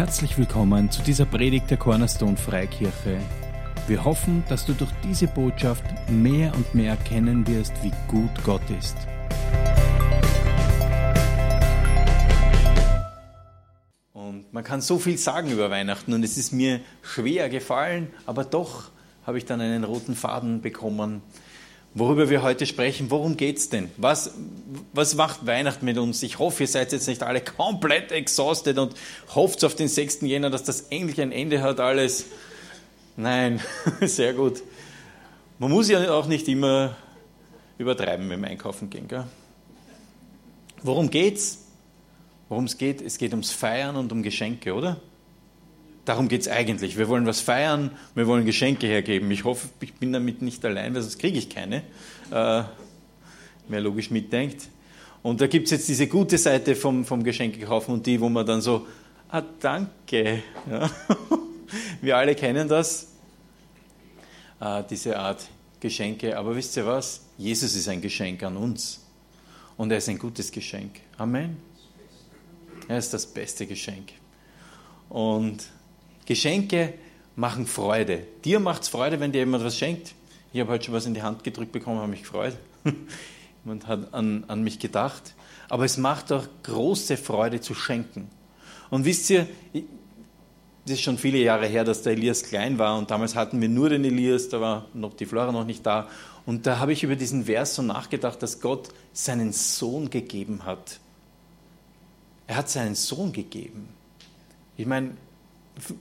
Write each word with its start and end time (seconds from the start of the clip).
Herzlich 0.00 0.38
willkommen 0.38 0.90
zu 0.90 1.02
dieser 1.02 1.26
Predigt 1.26 1.70
der 1.70 1.76
Cornerstone 1.76 2.38
Freikirche. 2.38 3.20
Wir 3.86 4.02
hoffen, 4.02 4.42
dass 4.48 4.64
du 4.64 4.72
durch 4.72 4.90
diese 5.04 5.26
Botschaft 5.26 5.84
mehr 6.08 6.54
und 6.54 6.74
mehr 6.74 6.92
erkennen 6.92 7.46
wirst, 7.46 7.74
wie 7.82 7.92
gut 8.08 8.30
Gott 8.42 8.62
ist. 8.78 8.96
Und 14.14 14.50
man 14.54 14.64
kann 14.64 14.80
so 14.80 14.98
viel 14.98 15.18
sagen 15.18 15.50
über 15.50 15.70
Weihnachten 15.70 16.14
und 16.14 16.24
es 16.24 16.38
ist 16.38 16.54
mir 16.54 16.80
schwer 17.02 17.50
gefallen, 17.50 18.08
aber 18.24 18.44
doch 18.44 18.88
habe 19.26 19.36
ich 19.36 19.44
dann 19.44 19.60
einen 19.60 19.84
roten 19.84 20.14
Faden 20.14 20.62
bekommen, 20.62 21.20
worüber 21.94 22.30
wir 22.30 22.42
heute 22.42 22.66
sprechen. 22.66 23.10
Worum 23.10 23.36
geht 23.36 23.58
es 23.58 23.68
denn? 23.68 23.90
Was, 23.96 24.32
was 24.92 25.14
macht 25.14 25.46
Weihnachten 25.46 25.84
mit 25.84 25.98
uns? 25.98 26.22
Ich 26.22 26.38
hoffe, 26.38 26.64
ihr 26.64 26.68
seid 26.68 26.92
jetzt 26.92 27.08
nicht 27.08 27.22
alle 27.22 27.40
komplett 27.56 28.12
exhausted 28.12 28.78
und 28.78 28.94
hofft 29.34 29.64
auf 29.64 29.74
den 29.74 29.88
6. 29.88 30.22
Jänner, 30.22 30.50
dass 30.50 30.64
das 30.64 30.82
endlich 30.82 31.20
ein 31.20 31.32
Ende 31.32 31.62
hat 31.62 31.80
alles. 31.80 32.26
Nein, 33.16 33.60
sehr 34.00 34.34
gut. 34.34 34.62
Man 35.58 35.70
muss 35.70 35.88
ja 35.88 36.12
auch 36.12 36.26
nicht 36.26 36.48
immer 36.48 36.96
übertreiben 37.78 38.28
mit 38.28 38.38
dem 38.38 38.44
Einkaufen 38.44 38.88
gehen. 38.88 39.08
Gell? 39.08 39.24
Worum 40.82 41.10
geht's? 41.10 41.66
Worum 42.48 42.64
es 42.64 42.78
geht? 42.78 43.02
Es 43.02 43.18
geht 43.18 43.32
ums 43.32 43.52
Feiern 43.52 43.96
und 43.96 44.10
um 44.12 44.22
Geschenke, 44.22 44.74
oder? 44.74 45.00
Darum 46.04 46.28
geht 46.28 46.42
es 46.42 46.48
eigentlich. 46.48 46.96
Wir 46.96 47.08
wollen 47.08 47.26
was 47.26 47.40
feiern, 47.40 47.90
wir 48.14 48.26
wollen 48.26 48.44
Geschenke 48.46 48.86
hergeben. 48.86 49.30
Ich 49.30 49.44
hoffe, 49.44 49.68
ich 49.80 49.94
bin 49.94 50.12
damit 50.12 50.42
nicht 50.42 50.64
allein, 50.64 50.94
weil 50.94 51.02
sonst 51.02 51.18
kriege 51.18 51.38
ich 51.38 51.48
keine. 51.48 51.82
Äh, 52.30 52.62
wer 53.68 53.80
logisch 53.80 54.10
mitdenkt. 54.10 54.68
Und 55.22 55.40
da 55.40 55.46
gibt 55.46 55.66
es 55.66 55.72
jetzt 55.72 55.88
diese 55.88 56.06
gute 56.06 56.38
Seite 56.38 56.74
vom, 56.74 57.04
vom 57.04 57.22
Geschenke 57.22 57.60
kaufen 57.60 57.92
und 57.92 58.06
die, 58.06 58.20
wo 58.20 58.28
man 58.28 58.46
dann 58.46 58.62
so, 58.62 58.86
ah, 59.28 59.42
danke. 59.60 60.42
Ja. 60.70 60.90
Wir 62.00 62.16
alle 62.16 62.34
kennen 62.34 62.66
das, 62.66 63.08
äh, 64.60 64.82
diese 64.88 65.18
Art 65.18 65.46
Geschenke. 65.78 66.36
Aber 66.36 66.56
wisst 66.56 66.76
ihr 66.76 66.86
was? 66.86 67.26
Jesus 67.36 67.74
ist 67.74 67.88
ein 67.88 68.00
Geschenk 68.00 68.42
an 68.42 68.56
uns. 68.56 69.04
Und 69.76 69.90
er 69.92 69.98
ist 69.98 70.08
ein 70.08 70.18
gutes 70.18 70.50
Geschenk. 70.50 71.00
Amen. 71.16 71.58
Er 72.88 72.98
ist 72.98 73.12
das 73.14 73.26
beste 73.26 73.66
Geschenk. 73.66 74.12
Und 75.08 75.64
Geschenke 76.30 76.94
machen 77.34 77.66
Freude. 77.66 78.24
Dir 78.44 78.60
macht 78.60 78.82
es 78.82 78.88
Freude, 78.88 79.18
wenn 79.18 79.32
dir 79.32 79.38
jemand 79.38 79.64
was 79.64 79.76
schenkt. 79.76 80.14
Ich 80.52 80.60
habe 80.60 80.70
heute 80.70 80.84
schon 80.84 80.94
was 80.94 81.04
in 81.04 81.14
die 81.14 81.22
Hand 81.22 81.42
gedrückt 81.42 81.72
bekommen, 81.72 81.98
habe 81.98 82.06
mich 82.06 82.22
gefreut. 82.22 82.56
jemand 83.64 83.88
hat 83.88 84.14
an, 84.14 84.44
an 84.46 84.62
mich 84.62 84.78
gedacht. 84.78 85.34
Aber 85.68 85.84
es 85.84 85.96
macht 85.96 86.30
auch 86.30 86.46
große 86.62 87.16
Freude 87.16 87.60
zu 87.60 87.74
schenken. 87.74 88.30
Und 88.90 89.06
wisst 89.06 89.28
ihr, 89.30 89.48
das 90.84 90.92
ist 90.92 91.00
schon 91.00 91.18
viele 91.18 91.38
Jahre 91.38 91.66
her, 91.66 91.82
dass 91.82 92.02
der 92.02 92.12
Elias 92.12 92.44
klein 92.44 92.78
war 92.78 92.96
und 92.96 93.10
damals 93.10 93.34
hatten 93.34 93.60
wir 93.60 93.68
nur 93.68 93.88
den 93.88 94.04
Elias, 94.04 94.50
da 94.50 94.60
war 94.60 94.86
noch 94.94 95.14
die 95.14 95.26
Flora 95.26 95.50
noch 95.50 95.64
nicht 95.64 95.84
da. 95.84 96.06
Und 96.46 96.64
da 96.68 96.78
habe 96.78 96.92
ich 96.92 97.02
über 97.02 97.16
diesen 97.16 97.46
Vers 97.46 97.74
so 97.74 97.82
nachgedacht, 97.82 98.40
dass 98.40 98.60
Gott 98.60 98.90
seinen 99.12 99.52
Sohn 99.52 100.10
gegeben 100.10 100.64
hat. 100.64 101.00
Er 102.46 102.54
hat 102.54 102.70
seinen 102.70 102.94
Sohn 102.94 103.32
gegeben. 103.32 103.88
Ich 104.76 104.86
meine, 104.86 105.16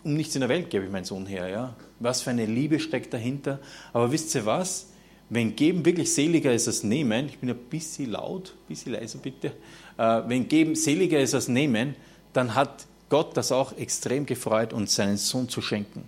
um 0.03 0.13
nichts 0.13 0.35
in 0.35 0.41
der 0.41 0.49
Welt 0.49 0.69
gebe 0.69 0.85
ich 0.85 0.91
meinen 0.91 1.05
Sohn 1.05 1.25
her. 1.25 1.47
Ja? 1.47 1.75
Was 1.99 2.21
für 2.21 2.29
eine 2.29 2.45
Liebe 2.45 2.79
steckt 2.79 3.13
dahinter. 3.13 3.59
Aber 3.93 4.11
wisst 4.11 4.33
ihr 4.35 4.45
was? 4.45 4.87
Wenn 5.29 5.55
Geben 5.55 5.85
wirklich 5.85 6.13
seliger 6.13 6.53
ist 6.53 6.67
als 6.67 6.83
Nehmen, 6.83 7.27
ich 7.27 7.37
bin 7.37 7.49
ein 7.49 7.57
bisschen 7.57 8.11
laut, 8.11 8.55
ein 8.55 8.67
bisschen 8.67 8.93
leiser 8.93 9.19
bitte, 9.19 9.53
äh, 9.97 10.21
wenn 10.27 10.47
Geben 10.47 10.75
seliger 10.75 11.19
ist 11.19 11.35
als 11.35 11.47
Nehmen, 11.47 11.95
dann 12.33 12.55
hat 12.55 12.87
Gott 13.09 13.37
das 13.37 13.51
auch 13.51 13.77
extrem 13.77 14.25
gefreut, 14.25 14.73
uns 14.73 14.95
seinen 14.95 15.17
Sohn 15.17 15.47
zu 15.47 15.61
schenken. 15.61 16.03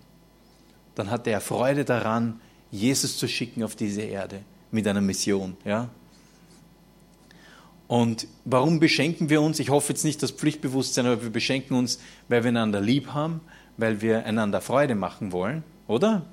Dann 0.95 1.11
hatte 1.11 1.29
er 1.29 1.41
Freude 1.41 1.85
daran, 1.85 2.41
Jesus 2.71 3.17
zu 3.17 3.27
schicken 3.27 3.63
auf 3.63 3.75
diese 3.75 4.01
Erde 4.01 4.41
mit 4.71 4.87
einer 4.87 5.01
Mission. 5.01 5.57
Ja? 5.65 5.89
Und 7.87 8.27
warum 8.45 8.79
beschenken 8.79 9.29
wir 9.29 9.41
uns? 9.41 9.59
Ich 9.59 9.69
hoffe 9.69 9.91
jetzt 9.91 10.05
nicht 10.05 10.23
das 10.23 10.31
Pflichtbewusstsein, 10.31 11.05
aber 11.05 11.23
wir 11.23 11.29
beschenken 11.29 11.75
uns, 11.75 11.99
weil 12.29 12.43
wir 12.43 12.49
einander 12.49 12.79
lieb 12.79 13.07
haben, 13.07 13.41
weil 13.77 14.01
wir 14.01 14.25
einander 14.25 14.61
Freude 14.61 14.95
machen 14.95 15.31
wollen, 15.31 15.63
oder? 15.87 16.23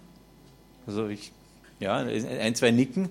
Also 0.86 1.08
ich, 1.08 1.32
ja, 1.80 1.96
ein, 1.96 2.54
zwei 2.54 2.70
Nicken, 2.70 3.08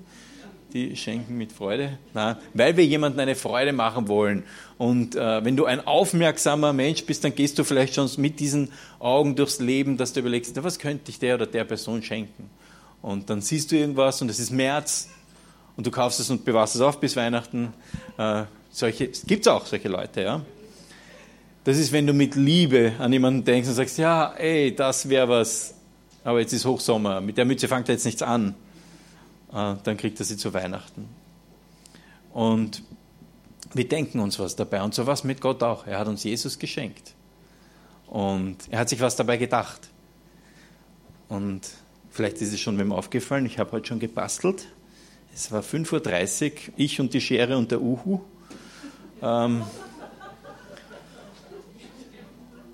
die 0.74 0.96
schenken 0.96 1.38
mit 1.38 1.52
Freude. 1.52 1.98
Na, 2.14 2.40
weil 2.54 2.78
wir 2.78 2.86
jemandem 2.86 3.20
eine 3.20 3.36
Freude 3.36 3.74
machen 3.74 4.08
wollen. 4.08 4.44
Und 4.78 5.16
äh, 5.16 5.44
wenn 5.44 5.56
du 5.56 5.66
ein 5.66 5.86
aufmerksamer 5.86 6.74
Mensch 6.74 7.06
bist, 7.06 7.24
dann 7.24 7.34
gehst 7.36 7.58
du 7.58 7.64
vielleicht 7.64 7.96
schon 7.96 8.10
mit 8.18 8.40
diesen 8.40 8.70
Augen 9.00 9.36
durchs 9.36 9.60
Leben, 9.60 9.98
dass 9.98 10.14
du 10.14 10.20
überlegst, 10.20 10.54
na, 10.56 10.64
was 10.64 10.80
könnte 10.80 11.10
ich 11.10 11.20
der 11.20 11.36
oder 11.36 11.46
der 11.46 11.64
Person 11.64 12.04
schenken? 12.04 12.50
Und 13.02 13.30
dann 13.30 13.42
siehst 13.42 13.72
du 13.72 13.76
irgendwas 13.76 14.22
und 14.22 14.30
es 14.30 14.40
ist 14.40 14.52
März 14.52 15.10
und 15.78 15.86
du 15.88 15.92
kaufst 15.92 16.20
es 16.20 16.30
und 16.30 16.44
bewahrst 16.44 16.76
es 16.76 16.82
auf 16.82 17.00
bis 17.00 17.16
Weihnachten. 17.16 17.74
Äh, 18.18 18.44
solche, 18.70 19.08
gibt 19.08 19.46
es 19.46 19.48
auch 19.48 19.66
solche 19.66 19.88
Leute, 19.88 20.22
ja. 20.22 20.42
Das 21.68 21.78
ist, 21.78 21.92
wenn 21.92 22.08
du 22.08 22.14
mit 22.14 22.36
Liebe 22.36 22.94
an 22.98 23.12
jemanden 23.12 23.44
denkst 23.44 23.68
und 23.68 23.76
sagst, 23.76 23.98
ja, 23.98 24.32
ey, 24.38 24.74
das 24.74 25.10
wäre 25.10 25.28
was, 25.28 25.74
aber 26.24 26.40
jetzt 26.40 26.54
ist 26.54 26.64
Hochsommer, 26.64 27.20
mit 27.20 27.38
der 27.38 27.44
Mütze 27.44 27.68
fängt 27.68 27.90
er 27.90 27.96
jetzt 27.96 28.06
nichts 28.06 28.22
an. 28.22 28.56
Äh, 29.52 29.76
dann 29.84 29.98
kriegt 29.98 30.18
er 30.18 30.26
sie 30.26 30.38
zu 30.38 30.54
Weihnachten. 30.54 31.10
Und 32.32 32.84
wir 33.74 33.86
denken 33.86 34.22
uns 34.22 34.40
was 34.40 34.56
dabei. 34.56 34.82
Und 34.82 34.96
so 34.96 35.08
was 35.08 35.26
mit 35.26 35.42
Gott 35.42 35.62
auch. 35.62 35.86
Er 35.86 36.00
hat 36.00 36.08
uns 36.08 36.24
Jesus 36.24 36.58
geschenkt. 36.58 37.16
Und 38.06 38.60
er 38.72 38.80
hat 38.80 38.88
sich 38.88 39.02
was 39.02 39.18
dabei 39.18 39.36
gedacht. 39.36 39.90
Und 41.28 41.68
vielleicht 42.10 42.42
ist 42.42 42.54
es 42.54 42.62
schon 42.62 42.80
wem 42.80 42.94
aufgefallen, 42.94 43.46
ich 43.46 43.60
habe 43.60 43.74
heute 43.74 43.88
schon 43.90 44.00
gebastelt. 44.00 44.70
Es 45.36 45.52
war 45.52 45.64
5.30 45.64 46.46
Uhr, 46.46 46.74
ich 46.78 47.02
und 47.02 47.14
die 47.14 47.20
Schere 47.20 47.58
und 47.58 47.72
der 47.72 47.82
Uhu. 47.82 48.22
Ähm 49.22 49.64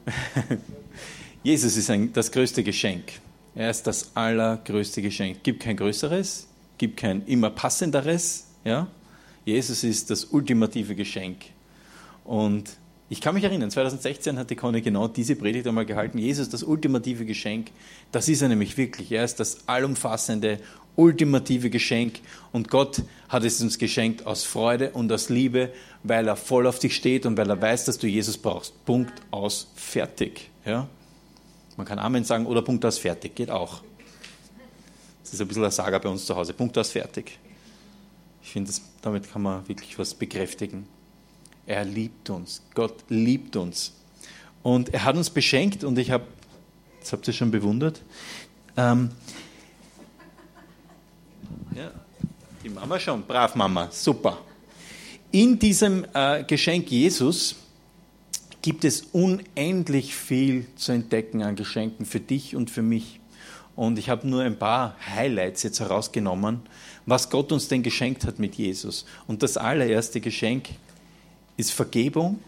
Jesus 1.43 1.77
ist 1.77 1.89
ein, 1.89 2.13
das 2.13 2.31
größte 2.31 2.63
Geschenk. 2.63 3.03
Er 3.55 3.69
ist 3.69 3.85
das 3.85 4.15
allergrößte 4.15 5.01
Geschenk. 5.01 5.37
Es 5.37 5.43
gibt 5.43 5.61
kein 5.61 5.77
größeres, 5.77 6.47
gibt 6.77 6.97
kein 6.97 7.25
immer 7.25 7.49
passenderes. 7.49 8.47
Ja? 8.63 8.87
Jesus 9.45 9.83
ist 9.83 10.09
das 10.09 10.25
ultimative 10.25 10.95
Geschenk. 10.95 11.45
Und 12.23 12.77
ich 13.09 13.21
kann 13.21 13.35
mich 13.35 13.43
erinnern, 13.43 13.69
2016 13.69 14.39
hat 14.39 14.49
die 14.49 14.55
Conny 14.55 14.81
genau 14.81 15.07
diese 15.07 15.35
Predigt 15.35 15.67
einmal 15.67 15.85
gehalten. 15.85 16.17
Jesus, 16.17 16.49
das 16.49 16.63
ultimative 16.63 17.25
Geschenk, 17.25 17.69
das 18.11 18.27
ist 18.27 18.41
er 18.41 18.49
nämlich 18.49 18.77
wirklich. 18.77 19.11
Er 19.11 19.23
ist 19.23 19.39
das 19.39 19.67
allumfassende, 19.67 20.59
ultimative 20.95 21.69
Geschenk. 21.69 22.19
Und 22.51 22.69
Gott 22.69 23.01
hat 23.29 23.43
es 23.43 23.61
uns 23.61 23.77
geschenkt 23.77 24.25
aus 24.25 24.43
Freude 24.43 24.91
und 24.91 25.11
aus 25.11 25.29
Liebe, 25.29 25.73
weil 26.03 26.27
er 26.27 26.35
voll 26.35 26.67
auf 26.67 26.79
dich 26.79 26.95
steht 26.95 27.25
und 27.25 27.37
weil 27.37 27.49
er 27.49 27.61
weiß, 27.61 27.85
dass 27.85 27.97
du 27.97 28.07
Jesus 28.07 28.37
brauchst. 28.37 28.85
Punkt 28.85 29.13
aus, 29.31 29.67
fertig. 29.75 30.49
Ja? 30.65 30.87
Man 31.77 31.85
kann 31.85 31.99
Amen 31.99 32.23
sagen 32.23 32.45
oder 32.45 32.61
Punkt 32.61 32.85
aus, 32.85 32.97
fertig. 32.97 33.35
Geht 33.35 33.49
auch. 33.49 33.81
Das 35.23 35.33
ist 35.33 35.41
ein 35.41 35.47
bisschen 35.47 35.63
ein 35.63 35.71
Saga 35.71 35.97
bei 35.97 36.09
uns 36.09 36.25
zu 36.25 36.35
Hause. 36.35 36.53
Punkt 36.53 36.77
aus, 36.77 36.91
fertig. 36.91 37.39
Ich 38.43 38.51
finde, 38.51 38.71
damit 39.01 39.31
kann 39.31 39.41
man 39.41 39.67
wirklich 39.67 39.97
was 39.97 40.13
bekräftigen. 40.13 40.85
Er 41.65 41.85
liebt 41.85 42.29
uns. 42.29 42.61
Gott 42.75 43.03
liebt 43.07 43.55
uns. 43.55 43.93
Und 44.63 44.93
er 44.93 45.03
hat 45.05 45.15
uns 45.15 45.29
beschenkt 45.29 45.83
und 45.83 45.97
ich 45.97 46.11
habe, 46.11 46.25
das 46.99 47.13
habt 47.13 47.27
ihr 47.27 47.33
schon 47.33 47.51
bewundert, 47.51 48.01
ähm, 48.77 49.11
ja, 51.75 51.91
die 52.63 52.69
Mama 52.69 52.97
schon, 52.97 53.23
brav 53.23 53.55
Mama, 53.55 53.89
super. 53.91 54.37
In 55.31 55.59
diesem 55.59 56.05
äh, 56.13 56.43
Geschenk 56.43 56.89
Jesus 56.89 57.55
gibt 58.61 58.85
es 58.85 59.01
unendlich 59.11 60.15
viel 60.15 60.65
zu 60.77 60.93
entdecken 60.93 61.43
an 61.43 61.57
Geschenken 61.57 62.05
für 62.05 62.21
dich 62.21 62.55
und 62.55 62.69
für 62.69 62.81
mich. 62.81 63.19
Und 63.75 63.99
ich 63.99 64.09
habe 64.09 64.27
nur 64.27 64.43
ein 64.43 64.57
paar 64.57 64.95
Highlights 65.13 65.63
jetzt 65.63 65.81
herausgenommen, 65.81 66.61
was 67.05 67.29
Gott 67.29 67.51
uns 67.51 67.67
denn 67.67 67.83
geschenkt 67.83 68.25
hat 68.25 68.39
mit 68.39 68.55
Jesus. 68.55 69.05
Und 69.27 69.43
das 69.43 69.57
allererste 69.57 70.21
Geschenk 70.21 70.69
ist 71.57 71.71
Vergebung. 71.71 72.39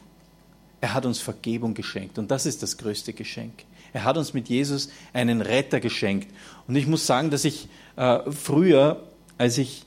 Er 0.80 0.94
hat 0.94 1.06
uns 1.06 1.20
Vergebung 1.20 1.74
geschenkt. 1.74 2.18
Und 2.20 2.32
das 2.32 2.46
ist 2.46 2.64
das 2.64 2.78
größte 2.78 3.12
Geschenk. 3.12 3.66
Er 3.92 4.06
hat 4.06 4.18
uns 4.18 4.34
mit 4.34 4.48
Jesus 4.48 4.90
einen 5.12 5.42
Retter 5.42 5.82
geschenkt. 5.82 6.30
Und 6.68 6.76
ich 6.76 6.88
muss 6.88 7.06
sagen, 7.06 7.32
dass 7.32 7.44
ich 7.44 7.68
äh, 7.98 8.20
früher, 8.32 9.04
als 9.38 9.58
ich 9.58 9.86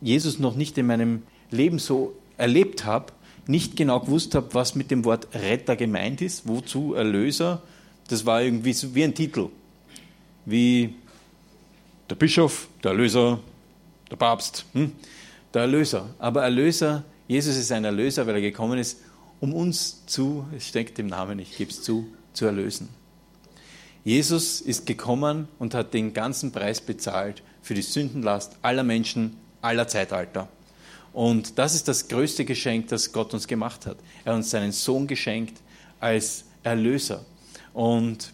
Jesus 0.00 0.38
noch 0.38 0.56
nicht 0.56 0.78
in 0.78 0.86
meinem 0.86 1.22
Leben 1.50 1.78
so 1.78 2.14
erlebt 2.36 2.84
habe, 2.84 3.12
nicht 3.46 3.76
genau 3.76 4.00
gewusst 4.00 4.34
habe, 4.34 4.54
was 4.54 4.74
mit 4.74 4.90
dem 4.90 5.04
Wort 5.04 5.28
Retter 5.34 5.76
gemeint 5.76 6.20
ist, 6.20 6.46
wozu 6.46 6.94
Erlöser. 6.94 7.62
Das 8.08 8.24
war 8.26 8.42
irgendwie 8.42 8.72
so 8.72 8.94
wie 8.94 9.04
ein 9.04 9.14
Titel 9.14 9.48
wie 10.44 10.94
der 12.08 12.14
Bischof, 12.14 12.68
der 12.82 12.92
Erlöser, 12.92 13.40
der 14.10 14.16
Papst, 14.16 14.64
hm? 14.72 14.92
der 15.54 15.62
Erlöser. 15.62 16.14
Aber 16.18 16.42
Erlöser, 16.42 17.04
Jesus 17.28 17.56
ist 17.56 17.70
ein 17.72 17.84
Erlöser, 17.84 18.26
weil 18.26 18.36
er 18.36 18.40
gekommen 18.40 18.78
ist, 18.78 19.00
um 19.40 19.54
uns 19.54 20.04
zu, 20.06 20.46
es 20.56 20.66
steckt 20.66 20.98
im 20.98 21.06
Namen, 21.06 21.38
ich 21.38 21.56
gebe 21.56 21.70
es 21.70 21.82
zu, 21.82 22.08
zu 22.32 22.46
erlösen. 22.46 22.88
Jesus 24.04 24.60
ist 24.60 24.86
gekommen 24.86 25.48
und 25.58 25.74
hat 25.74 25.94
den 25.94 26.14
ganzen 26.14 26.52
Preis 26.52 26.80
bezahlt 26.80 27.42
für 27.62 27.74
die 27.74 27.82
Sündenlast 27.82 28.56
aller 28.62 28.82
Menschen, 28.82 29.36
aller 29.62 29.88
Zeitalter. 29.88 30.48
Und 31.12 31.58
das 31.58 31.74
ist 31.74 31.88
das 31.88 32.08
größte 32.08 32.44
Geschenk, 32.44 32.88
das 32.88 33.12
Gott 33.12 33.34
uns 33.34 33.46
gemacht 33.46 33.86
hat. 33.86 33.96
Er 34.24 34.32
hat 34.32 34.38
uns 34.38 34.50
seinen 34.50 34.72
Sohn 34.72 35.06
geschenkt 35.06 35.60
als 35.98 36.44
Erlöser. 36.62 37.24
Und 37.72 38.32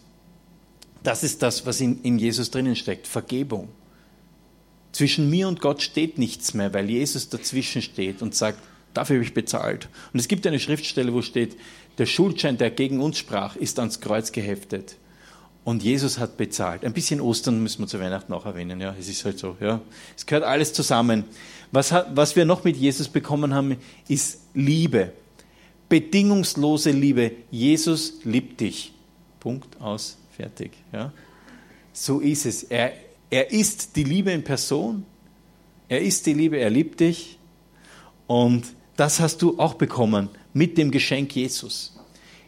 das 1.03 1.23
ist 1.23 1.41
das, 1.41 1.65
was 1.65 1.81
in, 1.81 2.01
in 2.03 2.19
Jesus 2.19 2.51
drinnen 2.51 2.75
steckt, 2.75 3.07
Vergebung. 3.07 3.69
Zwischen 4.91 5.29
mir 5.29 5.47
und 5.47 5.61
Gott 5.61 5.81
steht 5.81 6.17
nichts 6.17 6.53
mehr, 6.53 6.73
weil 6.73 6.89
Jesus 6.89 7.29
dazwischen 7.29 7.81
steht 7.81 8.21
und 8.21 8.35
sagt, 8.35 8.59
dafür 8.93 9.17
habe 9.17 9.25
ich 9.25 9.33
bezahlt. 9.33 9.89
Und 10.11 10.19
es 10.19 10.27
gibt 10.27 10.45
eine 10.47 10.59
Schriftstelle, 10.59 11.13
wo 11.13 11.21
steht, 11.21 11.55
der 11.97 12.05
Schuldschein, 12.05 12.57
der 12.57 12.71
gegen 12.71 12.99
uns 12.99 13.17
sprach, 13.17 13.55
ist 13.55 13.79
ans 13.79 14.01
Kreuz 14.01 14.31
geheftet. 14.31 14.97
Und 15.67 15.83
Jesus 15.83 16.17
hat 16.17 16.37
bezahlt. 16.37 16.85
Ein 16.85 16.93
bisschen 16.93 17.19
Ostern 17.19 17.61
müssen 17.61 17.81
wir 17.81 17.87
zu 17.87 17.99
Weihnachten 17.99 18.31
auch 18.31 18.45
erwähnen. 18.45 18.79
Ja, 18.79 18.95
es 18.97 19.09
ist 19.09 19.25
halt 19.25 19.37
so. 19.37 19.57
Ja, 19.59 19.81
es 20.15 20.25
gehört 20.25 20.45
alles 20.45 20.71
zusammen. 20.71 21.25
Was, 21.73 21.93
was 22.13 22.37
wir 22.37 22.45
noch 22.45 22.63
mit 22.63 22.77
Jesus 22.77 23.09
bekommen 23.09 23.53
haben, 23.53 23.75
ist 24.07 24.39
Liebe. 24.53 25.11
Bedingungslose 25.89 26.91
Liebe. 26.91 27.33
Jesus 27.51 28.13
liebt 28.23 28.61
dich. 28.61 28.93
Punkt 29.41 29.81
aus. 29.81 30.17
Fertig. 30.37 30.71
Ja, 30.93 31.11
so 31.91 32.21
ist 32.21 32.45
es. 32.45 32.63
Er, 32.63 32.93
er 33.29 33.51
ist 33.51 33.97
die 33.97 34.05
Liebe 34.05 34.31
in 34.31 34.45
Person. 34.45 35.05
Er 35.89 35.99
ist 35.99 36.27
die 36.27 36.33
Liebe. 36.33 36.55
Er 36.55 36.69
liebt 36.69 37.01
dich. 37.01 37.39
Und 38.25 38.67
das 38.95 39.19
hast 39.19 39.41
du 39.41 39.59
auch 39.59 39.73
bekommen 39.73 40.29
mit 40.53 40.77
dem 40.77 40.91
Geschenk 40.91 41.35
Jesus. 41.35 41.93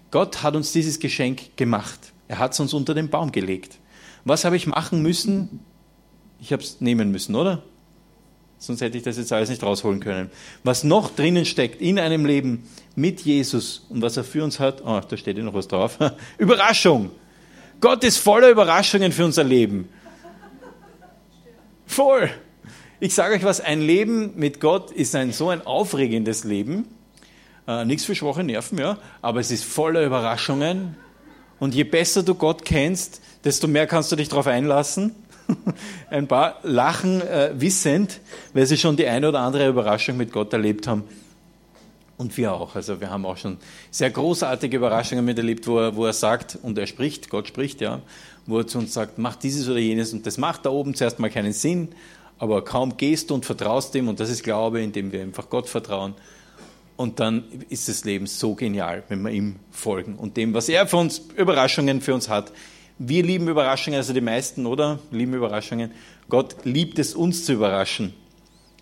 Gott 0.10 0.42
hat 0.42 0.56
uns 0.56 0.72
dieses 0.72 1.02
Geschenk 1.02 1.58
gemacht. 1.58 2.14
Er 2.30 2.38
hat 2.38 2.54
es 2.54 2.60
uns 2.60 2.74
unter 2.74 2.94
den 2.94 3.10
Baum 3.10 3.34
gelegt. 3.34 3.80
Was 4.24 4.46
habe 4.46 4.56
ich 4.56 4.68
machen 4.68 5.02
müssen? 5.02 5.60
Ich 6.40 6.54
habe 6.54 6.64
es 6.64 6.80
nehmen 6.80 7.12
müssen, 7.12 7.36
oder? 7.36 7.64
Sonst 8.60 8.82
hätte 8.82 8.98
ich 8.98 9.04
das 9.04 9.18
jetzt 9.18 9.34
alles 9.34 9.50
nicht 9.50 9.64
rausholen 9.64 10.00
können. 10.00 10.30
Was 10.64 10.84
noch 10.84 11.14
drinnen 11.16 11.46
steckt 11.46 11.82
in 11.82 11.98
einem 11.98 12.26
Leben 12.26 12.70
mit 12.96 13.22
Jesus 13.22 13.86
und 13.90 14.02
was 14.02 14.16
er 14.16 14.24
für 14.24 14.44
uns 14.44 14.60
hat, 14.60 14.84
oh, 14.86 15.02
da 15.02 15.18
steht 15.18 15.38
ja 15.38 15.44
noch 15.44 15.56
was 15.56 15.68
drauf. 15.68 15.98
Überraschung. 16.38 17.12
Gott 17.82 18.04
ist 18.04 18.18
voller 18.18 18.50
Überraschungen 18.50 19.12
für 19.12 19.26
unser 19.26 19.44
Leben. 19.44 19.90
Voll. 21.88 22.30
Ich 23.00 23.16
sage 23.16 23.36
euch 23.36 23.44
was, 23.44 23.60
ein 23.60 23.82
Leben 23.82 24.34
mit 24.36 24.60
Gott 24.60 24.92
ist 24.92 25.16
ein 25.16 25.32
so 25.32 25.50
ein 25.50 25.66
aufregendes 25.66 26.44
Leben. 26.44 26.86
Äh, 27.68 27.86
nichts 27.86 28.06
für 28.06 28.14
schwache 28.14 28.44
Nerven, 28.44 28.78
ja, 28.78 29.00
aber 29.22 29.40
es 29.40 29.50
ist 29.50 29.64
voller 29.64 30.06
Überraschungen, 30.06 30.96
und 31.60 31.76
je 31.76 31.84
besser 31.84 32.24
du 32.24 32.36
Gott 32.36 32.64
kennst, 32.66 33.22
desto 33.44 33.68
mehr 33.68 33.88
kannst 33.88 34.12
du 34.12 34.16
dich 34.16 34.30
darauf 34.30 34.48
einlassen. 34.48 35.16
Ein 36.10 36.28
paar 36.28 36.60
lachen 36.64 37.22
äh, 37.22 37.52
wissend, 37.56 38.20
weil 38.54 38.66
sie 38.66 38.78
schon 38.78 38.96
die 38.96 39.08
eine 39.08 39.30
oder 39.30 39.40
andere 39.40 39.68
Überraschung 39.68 40.18
mit 40.18 40.32
Gott 40.32 40.54
erlebt 40.54 40.88
haben. 40.88 41.04
Und 42.18 42.36
wir 42.36 42.54
auch. 42.54 42.76
Also 42.76 43.00
wir 43.00 43.10
haben 43.10 43.26
auch 43.26 43.38
schon 43.38 43.58
sehr 43.92 44.10
großartige 44.10 44.76
Überraschungen 44.76 45.24
miterlebt, 45.24 45.66
wo 45.68 45.80
er, 45.80 45.96
wo 45.96 46.06
er 46.06 46.14
sagt, 46.14 46.58
und 46.62 46.78
er 46.78 46.86
spricht, 46.86 47.30
Gott 47.30 47.48
spricht, 47.48 47.80
ja, 47.80 48.02
wo 48.46 48.60
er 48.60 48.68
zu 48.68 48.78
uns 48.78 48.94
sagt, 48.94 49.18
mach 49.18 49.38
dieses 49.38 49.70
oder 49.70 49.80
jenes. 49.80 50.12
Und 50.12 50.26
das 50.26 50.38
macht 50.38 50.66
da 50.66 50.70
oben 50.70 50.96
zuerst 50.96 51.20
mal 51.20 51.30
keinen 51.30 51.54
Sinn, 51.54 51.90
aber 52.38 52.64
kaum 52.64 52.98
gehst 52.98 53.30
du 53.30 53.36
und 53.36 53.46
vertraust 53.46 53.96
ihm, 53.96 54.10
und 54.10 54.20
das 54.20 54.30
ist 54.30 54.44
Glaube, 54.44 54.82
indem 54.82 55.12
wir 55.12 55.22
einfach 55.22 55.50
Gott 55.50 55.70
vertrauen, 55.70 56.14
und 57.00 57.22
dann 57.22 57.46
ist 57.70 57.88
das 57.88 58.04
Leben 58.04 58.28
so 58.28 58.56
genial, 58.56 59.04
wenn 59.08 59.22
wir 59.22 59.32
ihm 59.32 59.56
folgen 59.72 60.16
und 60.16 60.36
dem, 60.36 60.54
was 60.54 60.68
er 60.68 60.86
für 60.86 60.98
uns, 60.98 61.22
Überraschungen 61.38 62.02
für 62.02 62.14
uns 62.14 62.28
hat. 62.28 62.52
Wir 62.98 63.24
lieben 63.24 63.48
Überraschungen, 63.48 63.98
also 63.98 64.12
die 64.12 64.20
meisten, 64.20 64.66
oder? 64.66 65.00
Lieben 65.10 65.34
Überraschungen. 65.34 65.92
Gott 66.28 66.58
liebt 66.66 67.00
es, 67.00 67.16
uns 67.16 67.46
zu 67.46 67.54
überraschen. 67.54 68.14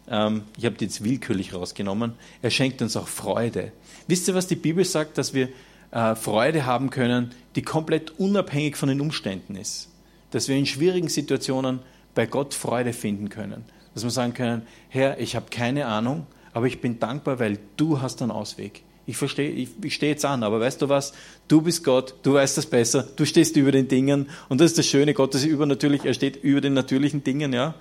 Ähm, 0.09 0.45
ich 0.57 0.65
habe 0.65 0.75
die 0.75 0.85
jetzt 0.85 1.03
willkürlich 1.03 1.53
rausgenommen. 1.53 2.13
Er 2.41 2.49
schenkt 2.49 2.81
uns 2.81 2.97
auch 2.97 3.07
Freude. 3.07 3.71
Wisst 4.07 4.27
ihr, 4.27 4.33
was 4.33 4.47
die 4.47 4.55
Bibel 4.55 4.83
sagt, 4.83 5.19
dass 5.19 5.35
wir 5.35 5.49
äh, 5.91 6.15
Freude 6.15 6.65
haben 6.65 6.89
können, 6.89 7.35
die 7.55 7.61
komplett 7.61 8.19
unabhängig 8.19 8.77
von 8.77 8.89
den 8.89 8.99
Umständen 8.99 9.55
ist? 9.55 9.89
Dass 10.31 10.47
wir 10.47 10.55
in 10.55 10.65
schwierigen 10.65 11.09
Situationen 11.09 11.81
bei 12.15 12.25
Gott 12.25 12.55
Freude 12.55 12.93
finden 12.93 13.29
können. 13.29 13.63
Dass 13.93 14.03
wir 14.03 14.09
sagen 14.09 14.33
können, 14.33 14.63
Herr, 14.89 15.19
ich 15.19 15.35
habe 15.35 15.51
keine 15.51 15.85
Ahnung, 15.85 16.25
aber 16.57 16.65
ich 16.65 16.81
bin 16.81 16.99
dankbar, 16.99 17.37
weil 17.37 17.59
du 17.77 18.01
hast 18.01 18.19
einen 18.23 18.31
Ausweg. 18.31 18.81
Ich 19.05 19.15
verstehe, 19.15 19.51
ich, 19.51 19.69
ich 19.83 19.93
stehe 19.93 20.13
jetzt 20.13 20.25
an, 20.25 20.41
aber 20.41 20.59
weißt 20.59 20.81
du 20.81 20.89
was? 20.89 21.13
Du 21.47 21.61
bist 21.61 21.83
Gott, 21.83 22.15
du 22.23 22.33
weißt 22.33 22.57
das 22.57 22.65
besser, 22.65 23.07
du 23.15 23.25
stehst 23.25 23.55
über 23.57 23.71
den 23.71 23.87
Dingen 23.87 24.27
und 24.49 24.59
das 24.59 24.71
ist 24.71 24.79
das 24.79 24.87
Schöne, 24.87 25.13
Gott 25.13 25.35
ist 25.35 25.45
übernatürlich, 25.45 26.03
er 26.03 26.15
steht 26.15 26.43
über 26.43 26.59
den 26.59 26.73
natürlichen 26.73 27.23
Dingen, 27.23 27.53
ja. 27.53 27.75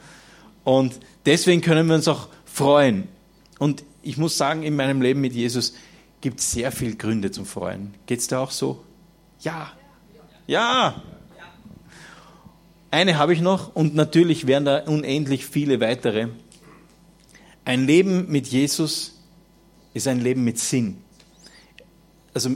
Und 0.63 1.01
deswegen 1.25 1.63
können 1.63 1.89
wir 1.89 1.95
uns 1.95 2.07
auch 2.07 2.29
freuen. 2.45 3.09
Und 3.59 3.83
ich 4.03 4.19
muss 4.19 4.37
sagen, 4.37 4.63
in 4.63 4.77
meinem 4.77 5.01
Leben 5.01 5.23
mit 5.23 5.33
Jesus 5.33 5.75
gibt 6.21 6.41
es 6.41 6.53
sehr 6.53 6.71
viele 6.71 6.97
Gründe 6.97 7.31
zum 7.31 7.47
Freuen. 7.47 7.95
Geht 8.05 8.19
es 8.19 8.29
da 8.29 8.41
auch 8.41 8.51
so? 8.51 8.85
Ja. 9.41 9.73
Ja. 10.47 11.03
Eine 12.91 13.17
habe 13.17 13.33
ich 13.33 13.41
noch 13.41 13.75
und 13.75 13.95
natürlich 13.95 14.47
wären 14.47 14.67
da 14.67 14.81
unendlich 14.85 15.47
viele 15.47 15.81
weitere. 15.81 16.29
Ein 17.67 17.85
Leben 17.85 18.31
mit 18.31 18.47
Jesus 18.47 19.19
ist 19.93 20.07
ein 20.07 20.21
Leben 20.21 20.45
mit 20.45 20.57
Sinn. 20.57 20.99
Also 22.33 22.51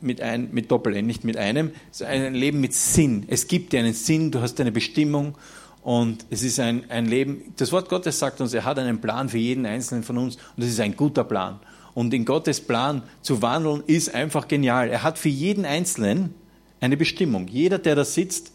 mit, 0.00 0.20
ein, 0.20 0.48
mit 0.50 0.68
Doppel-N, 0.68 1.06
nicht 1.06 1.22
mit 1.22 1.36
einem. 1.36 1.70
Es 1.92 2.00
ist 2.00 2.06
ein 2.08 2.34
Leben 2.34 2.60
mit 2.60 2.74
Sinn. 2.74 3.24
Es 3.28 3.46
gibt 3.46 3.72
dir 3.72 3.78
einen 3.78 3.94
Sinn, 3.94 4.32
du 4.32 4.40
hast 4.40 4.60
eine 4.60 4.72
Bestimmung 4.72 5.38
und 5.84 6.26
es 6.30 6.42
ist 6.42 6.58
ein, 6.58 6.90
ein 6.90 7.06
Leben. 7.06 7.52
Das 7.56 7.70
Wort 7.70 7.88
Gottes 7.88 8.18
sagt 8.18 8.40
uns, 8.40 8.52
er 8.52 8.64
hat 8.64 8.80
einen 8.80 9.00
Plan 9.00 9.28
für 9.28 9.38
jeden 9.38 9.64
Einzelnen 9.64 10.02
von 10.02 10.18
uns 10.18 10.38
und 10.56 10.64
es 10.64 10.70
ist 10.70 10.80
ein 10.80 10.96
guter 10.96 11.22
Plan. 11.22 11.60
Und 11.94 12.12
in 12.12 12.24
Gottes 12.24 12.60
Plan 12.60 13.04
zu 13.22 13.40
wandeln 13.40 13.84
ist 13.86 14.12
einfach 14.12 14.48
genial. 14.48 14.88
Er 14.88 15.04
hat 15.04 15.18
für 15.18 15.28
jeden 15.28 15.66
Einzelnen 15.66 16.34
eine 16.80 16.96
Bestimmung. 16.96 17.46
Jeder, 17.46 17.78
der 17.78 17.94
da 17.94 18.04
sitzt, 18.04 18.50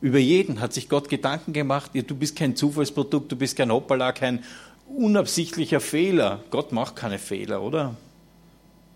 über 0.00 0.18
jeden 0.18 0.60
hat 0.60 0.72
sich 0.72 0.88
Gott 0.88 1.08
Gedanken 1.08 1.52
gemacht. 1.52 1.92
Du 1.94 2.16
bist 2.16 2.34
kein 2.34 2.56
Zufallsprodukt, 2.56 3.30
du 3.30 3.36
bist 3.36 3.56
kein 3.56 3.70
Hoppala, 3.70 4.10
kein 4.10 4.40
unabsichtlicher 4.88 5.80
Fehler. 5.80 6.42
Gott 6.50 6.72
macht 6.72 6.96
keine 6.96 7.18
Fehler, 7.18 7.62
oder? 7.62 7.96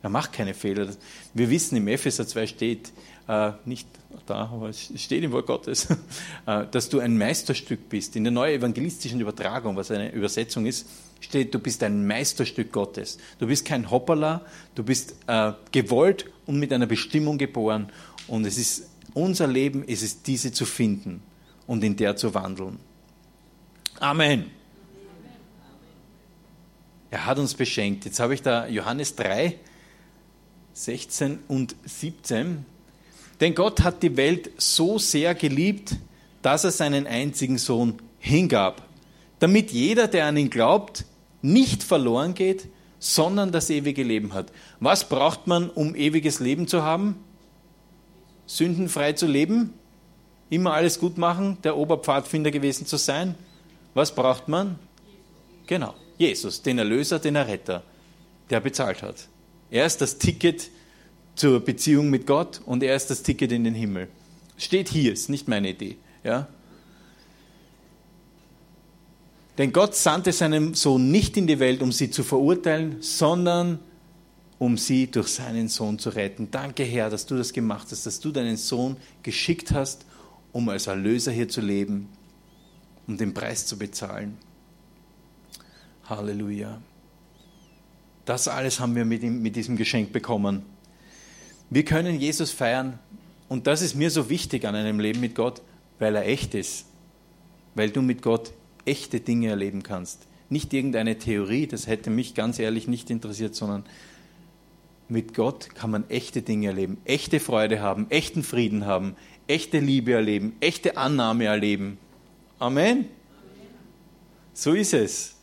Er 0.03 0.11
macht 0.11 0.33
keine 0.33 0.55
Fehler. 0.55 0.89
Wir 1.35 1.51
wissen, 1.51 1.77
im 1.77 1.89
Epheser 1.89 2.27
2 2.27 2.47
steht, 2.47 2.93
äh, 3.29 3.53
nicht 3.65 3.87
da, 4.27 4.51
aber 4.53 4.71
es 4.71 4.93
steht 4.97 5.23
im 5.23 5.33
Wort 5.33 5.47
Gottes, 5.47 5.89
äh, 6.47 6.65
dass 6.71 6.89
du 6.89 7.01
ein 7.01 7.19
Meisterstück 7.19 7.89
bist. 7.89 8.17
In 8.17 8.25
der 8.25 8.33
neuen 8.33 8.59
evangelistischen 8.59 9.21
Übertragung, 9.21 9.77
was 9.77 9.91
eine 9.91 10.11
Übersetzung 10.13 10.67
ist, 10.67 10.87
steht, 11.21 11.55
du 11.55 11.59
bist 11.59 11.83
ein 11.83 12.07
Meisterstück 12.07 12.73
Gottes. 12.73 13.19
Du 13.39 13.47
bist 13.47 13.67
kein 13.67 13.91
Hoppala, 13.91 14.41
du 14.75 14.83
bist 14.83 15.17
äh, 15.27 15.53
gewollt 15.71 16.27
und 16.47 16.59
mit 16.59 16.73
einer 16.73 16.87
Bestimmung 16.87 17.37
geboren. 17.37 17.91
Und 18.27 18.47
es 18.47 18.57
ist 18.57 18.89
unser 19.13 19.47
Leben, 19.47 19.85
ist 19.85 20.03
es, 20.03 20.23
diese 20.23 20.51
zu 20.53 20.65
finden 20.65 21.23
und 21.67 21.85
in 21.85 21.97
der 21.97 22.17
zu 22.17 22.33
wandeln. 22.33 22.79
Amen. 23.99 24.60
Er 27.11 27.27
hat 27.27 27.39
uns 27.39 27.55
beschenkt. 27.55 28.05
Jetzt 28.05 28.21
habe 28.21 28.35
ich 28.35 28.43
da 28.43 28.67
Johannes 28.69 29.17
3, 29.17 29.57
16 30.73 31.41
und 31.49 31.75
17. 31.85 32.65
Denn 33.41 33.55
Gott 33.55 33.83
hat 33.83 34.03
die 34.03 34.17
Welt 34.17 34.51
so 34.59 34.99
sehr 34.99 35.35
geliebt, 35.35 35.97
dass 36.43 36.65
er 36.65 36.71
seinen 36.71 37.07
einzigen 37.07 37.59
Sohn 37.59 37.95
hingab, 38.19 38.87
damit 39.39 39.73
jeder, 39.73 40.09
der 40.09 40.27
an 40.27 40.37
ihn 40.37 40.51
glaubt, 40.51 41.05
nicht 41.43 41.83
verloren 41.83 42.35
geht, 42.35 42.69
sondern 42.99 43.51
das 43.51 43.71
ewige 43.71 44.03
Leben 44.03 44.35
hat. 44.35 44.53
Was 44.79 45.09
braucht 45.09 45.47
man, 45.47 45.71
um 45.71 45.95
ewiges 45.95 46.39
Leben 46.39 46.69
zu 46.69 46.83
haben? 46.83 47.17
Sündenfrei 48.47 49.15
zu 49.15 49.27
leben? 49.27 49.73
Immer 50.51 50.75
alles 50.75 50.99
gut 50.99 51.17
machen, 51.17 51.57
der 51.65 51.77
Oberpfadfinder 51.77 52.51
gewesen 52.51 52.87
zu 52.87 52.99
sein? 52.99 53.35
Was 53.95 54.15
braucht 54.15 54.49
man? 54.49 54.79
Genau. 55.67 55.95
Jesus, 56.21 56.61
den 56.61 56.77
Erlöser, 56.77 57.19
den 57.19 57.35
Erretter, 57.35 57.83
der 58.51 58.61
bezahlt 58.61 59.03
hat. 59.03 59.27
Er 59.71 59.87
ist 59.87 60.03
das 60.03 60.19
Ticket 60.19 60.69
zur 61.35 61.61
Beziehung 61.61 62.11
mit 62.11 62.27
Gott 62.27 62.61
und 62.67 62.83
er 62.83 62.95
ist 62.95 63.09
das 63.09 63.23
Ticket 63.23 63.53
in 63.53 63.65
den 63.65 63.73
Himmel. 63.73 64.07
Steht 64.59 64.91
hier, 64.91 65.15
ist 65.15 65.31
nicht 65.31 65.49
meine 65.49 65.71
Idee. 65.71 65.97
Ja? 66.23 66.47
Denn 69.57 69.73
Gott 69.73 69.95
sandte 69.95 70.33
seinen 70.33 70.75
Sohn 70.75 71.11
nicht 71.11 71.39
in 71.39 71.47
die 71.47 71.59
Welt, 71.59 71.81
um 71.81 71.91
sie 71.91 72.11
zu 72.11 72.23
verurteilen, 72.23 72.99
sondern 73.01 73.79
um 74.59 74.77
sie 74.77 75.11
durch 75.11 75.29
seinen 75.29 75.69
Sohn 75.69 75.99
zu 75.99 76.11
retten. 76.11 76.51
Danke, 76.51 76.83
Herr, 76.83 77.09
dass 77.09 77.25
du 77.25 77.35
das 77.39 77.55
gemacht 77.55 77.89
hast, 77.91 78.05
dass 78.05 78.21
du 78.21 78.31
deinen 78.31 78.59
Sohn 78.59 78.99
geschickt 79.23 79.73
hast, 79.73 80.05
um 80.53 80.69
als 80.69 80.87
Erlöser 80.87 81.33
hier 81.33 81.49
zu 81.49 81.63
leben, 81.63 82.11
um 83.07 83.17
den 83.17 83.33
Preis 83.33 83.65
zu 83.65 83.79
bezahlen. 83.79 84.37
Halleluja. 86.11 86.81
Das 88.25 88.49
alles 88.49 88.81
haben 88.81 88.95
wir 88.95 89.05
mit, 89.05 89.23
ihm, 89.23 89.43
mit 89.43 89.57
diesem 89.57 89.77
Geschenk 89.77 90.13
bekommen. 90.13 90.63
Wir 91.71 91.85
können 91.85 92.21
Jesus 92.21 92.51
feiern 92.51 92.99
und 93.49 93.67
das 93.67 93.83
ist 93.83 93.95
mir 93.95 94.11
so 94.11 94.29
wichtig 94.29 94.65
an 94.65 94.75
einem 94.75 95.01
Leben 95.01 95.21
mit 95.21 95.35
Gott, 95.35 95.63
weil 95.99 96.15
er 96.15 96.27
echt 96.27 96.55
ist. 96.55 96.87
Weil 97.75 97.91
du 97.91 98.03
mit 98.03 98.23
Gott 98.23 98.53
echte 98.85 99.21
Dinge 99.21 99.49
erleben 99.49 99.83
kannst. 99.83 100.27
Nicht 100.49 100.73
irgendeine 100.73 101.19
Theorie, 101.19 101.67
das 101.67 101.87
hätte 101.87 102.11
mich 102.11 102.35
ganz 102.35 102.59
ehrlich 102.59 102.89
nicht 102.89 103.09
interessiert, 103.11 103.55
sondern 103.55 103.85
mit 105.09 105.35
Gott 105.35 105.75
kann 105.75 105.91
man 105.91 106.09
echte 106.09 106.43
Dinge 106.43 106.69
erleben, 106.69 106.99
echte 107.05 107.41
Freude 107.41 107.81
haben, 107.81 108.09
echten 108.11 108.43
Frieden 108.43 108.87
haben, 108.87 109.17
echte 109.49 109.81
Liebe 109.81 110.13
erleben, 110.13 110.57
echte 110.61 110.97
Annahme 110.97 111.47
erleben. 111.47 111.99
Amen. 112.59 113.07
So 114.53 114.73
ist 114.73 114.95
es. 114.95 115.40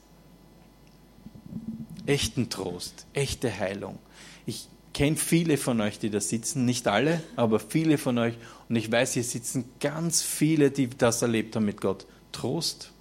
Echten 2.07 2.49
Trost, 2.49 3.05
echte 3.11 3.55
Heilung. 3.59 3.99
Ich 4.45 4.69
kenne 4.93 5.17
viele 5.17 5.57
von 5.57 5.81
euch, 5.81 5.99
die 5.99 6.09
da 6.09 6.21
sitzen, 6.21 6.63
nicht 6.63 6.87
alle, 6.87 7.21
aber 7.35 7.59
viele 7.59 7.97
von 7.97 8.17
euch. 8.17 8.35
Und 8.69 8.77
ich 8.77 8.89
weiß, 8.89 9.13
hier 9.13 9.25
sitzen 9.25 9.65
ganz 9.81 10.21
viele, 10.21 10.71
die 10.71 10.87
das 10.87 11.21
erlebt 11.21 11.57
haben 11.57 11.65
mit 11.65 11.81
Gott. 11.81 12.07
Trost, 12.31 12.93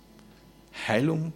Heilung 0.89 1.33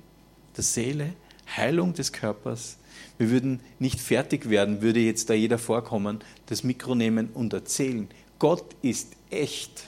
der 0.56 0.64
Seele, 0.64 1.12
Heilung 1.56 1.94
des 1.94 2.12
Körpers. 2.12 2.76
Wir 3.18 3.30
würden 3.30 3.60
nicht 3.78 4.00
fertig 4.00 4.50
werden, 4.50 4.82
würde 4.82 4.98
jetzt 4.98 5.30
da 5.30 5.34
jeder 5.34 5.58
vorkommen, 5.58 6.18
das 6.46 6.64
Mikro 6.64 6.96
nehmen 6.96 7.28
und 7.32 7.52
erzählen. 7.52 8.08
Gott 8.40 8.64
ist 8.82 9.12
echt. 9.30 9.84